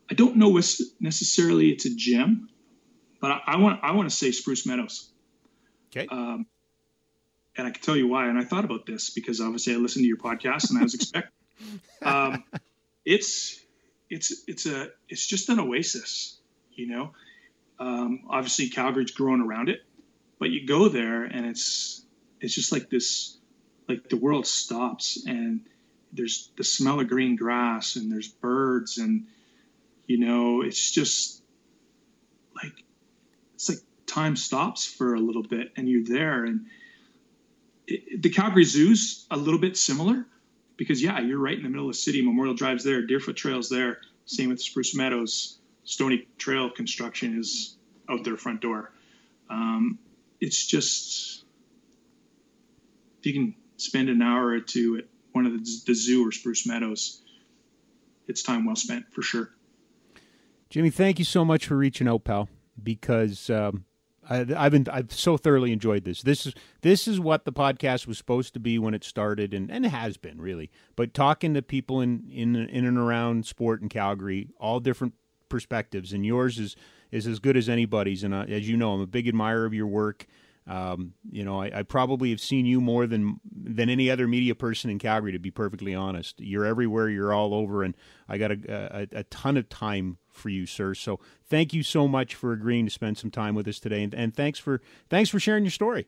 [0.09, 0.59] I don't know
[0.99, 2.49] necessarily it's a gem,
[3.19, 5.11] but I, I want I want to say Spruce Meadows.
[5.95, 6.07] Okay.
[6.09, 6.45] Um,
[7.57, 8.27] and I can tell you why.
[8.27, 10.93] And I thought about this because obviously I listened to your podcast and I was
[10.95, 11.31] expecting.
[12.01, 12.43] um,
[13.05, 13.59] it's
[14.09, 16.39] it's it's a it's just an oasis,
[16.73, 17.11] you know.
[17.79, 19.81] Um, obviously, Calgary's grown around it,
[20.39, 22.05] but you go there and it's
[22.39, 23.37] it's just like this,
[23.87, 25.61] like the world stops and
[26.13, 29.27] there's the smell of green grass and there's birds and
[30.05, 31.43] you know it's just
[32.55, 32.83] like
[33.55, 36.67] it's like time stops for a little bit and you're there and
[37.87, 40.25] it, the Calgary Zoo's a little bit similar
[40.77, 42.21] because yeah, you're right in the middle of the city.
[42.21, 43.99] Memorial Drive's there, Deerfoot Trail's there.
[44.25, 45.59] Same with Spruce Meadows.
[45.83, 47.77] Stony Trail construction is
[48.09, 48.91] out their front door.
[49.49, 49.99] Um,
[50.41, 51.43] it's just
[53.19, 56.31] if you can spend an hour or two at one of the, the zoo or
[56.31, 57.21] Spruce Meadows,
[58.27, 59.51] it's time well spent for sure.
[60.69, 62.49] Jimmy, thank you so much for reaching out, pal.
[62.81, 63.85] Because um,
[64.29, 66.21] I, have been I've so thoroughly enjoyed this.
[66.21, 69.69] This is this is what the podcast was supposed to be when it started, and,
[69.71, 70.71] and it has been really.
[70.95, 75.13] But talking to people in in in and around sport in Calgary, all different
[75.49, 76.75] perspectives, and yours is
[77.11, 78.23] is as good as anybody's.
[78.23, 80.25] And as you know, I'm a big admirer of your work.
[80.67, 84.55] Um, you know, I, I, probably have seen you more than than any other media
[84.55, 85.31] person in Calgary.
[85.33, 87.95] To be perfectly honest, you're everywhere, you're all over, and
[88.27, 90.93] I got a, a, a ton of time for you, sir.
[90.93, 94.13] So thank you so much for agreeing to spend some time with us today, and,
[94.13, 96.07] and thanks for thanks for sharing your story.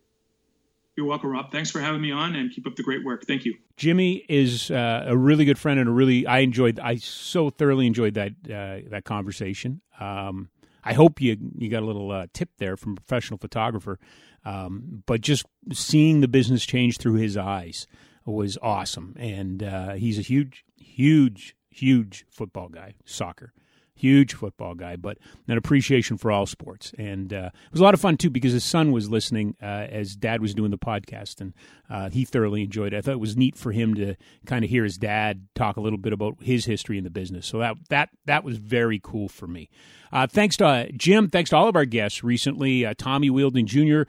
[0.98, 1.52] You're welcome, Rob.
[1.52, 3.26] Thanks for having me on, and keep up the great work.
[3.28, 3.56] Thank you.
[3.76, 6.80] Jimmy is uh, a really good friend, and a really I enjoyed.
[6.80, 9.82] I so thoroughly enjoyed that uh, that conversation.
[10.00, 10.50] Um,
[10.84, 14.00] I hope you you got a little uh, tip there from a professional photographer.
[14.44, 17.86] Um, but just seeing the business change through his eyes
[18.26, 23.54] was awesome, and uh, he's a huge, huge, huge football guy, soccer
[23.98, 25.18] huge football guy, but
[25.48, 26.94] an appreciation for all sports.
[26.98, 29.66] And uh, it was a lot of fun too because his son was listening uh,
[29.90, 31.54] as dad was doing the podcast, and
[31.90, 32.98] uh, he thoroughly enjoyed it.
[32.98, 34.16] I thought it was neat for him to
[34.46, 37.46] kind of hear his dad talk a little bit about his history in the business.
[37.46, 39.70] So that that that was very cool for me.
[40.12, 41.30] Uh, thanks to uh, Jim.
[41.30, 42.86] Thanks to all of our guests recently.
[42.86, 44.04] Uh, Tommy Wheeldon Jr.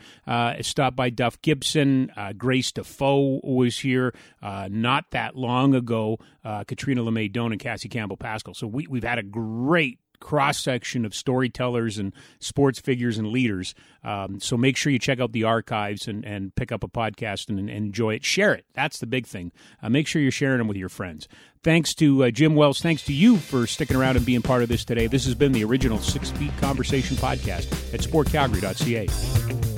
[0.63, 1.09] stopped by.
[1.11, 2.13] Duff Gibson.
[2.37, 6.19] Grace Defoe was here not that long ago.
[6.45, 8.55] Catriona Le May Doan and Cassie Campbell Pascall.
[8.55, 13.75] So we, we've had a great cross section of storytellers and sports figures and leaders.
[14.05, 17.49] Um, so make sure you check out the archives and, and pick up a podcast
[17.49, 18.25] and, and enjoy it.
[18.25, 18.65] Share it.
[18.75, 19.53] That's the big thing.
[19.83, 21.29] Uh, make sure you're sharing them with your friends.
[21.63, 22.81] Thanks to uh, Jim Wells.
[22.81, 25.07] Thanks to you for sticking around and being part of this today.
[25.07, 29.78] This has been the original Six Feet Conversation podcast at sportcalgary.ca.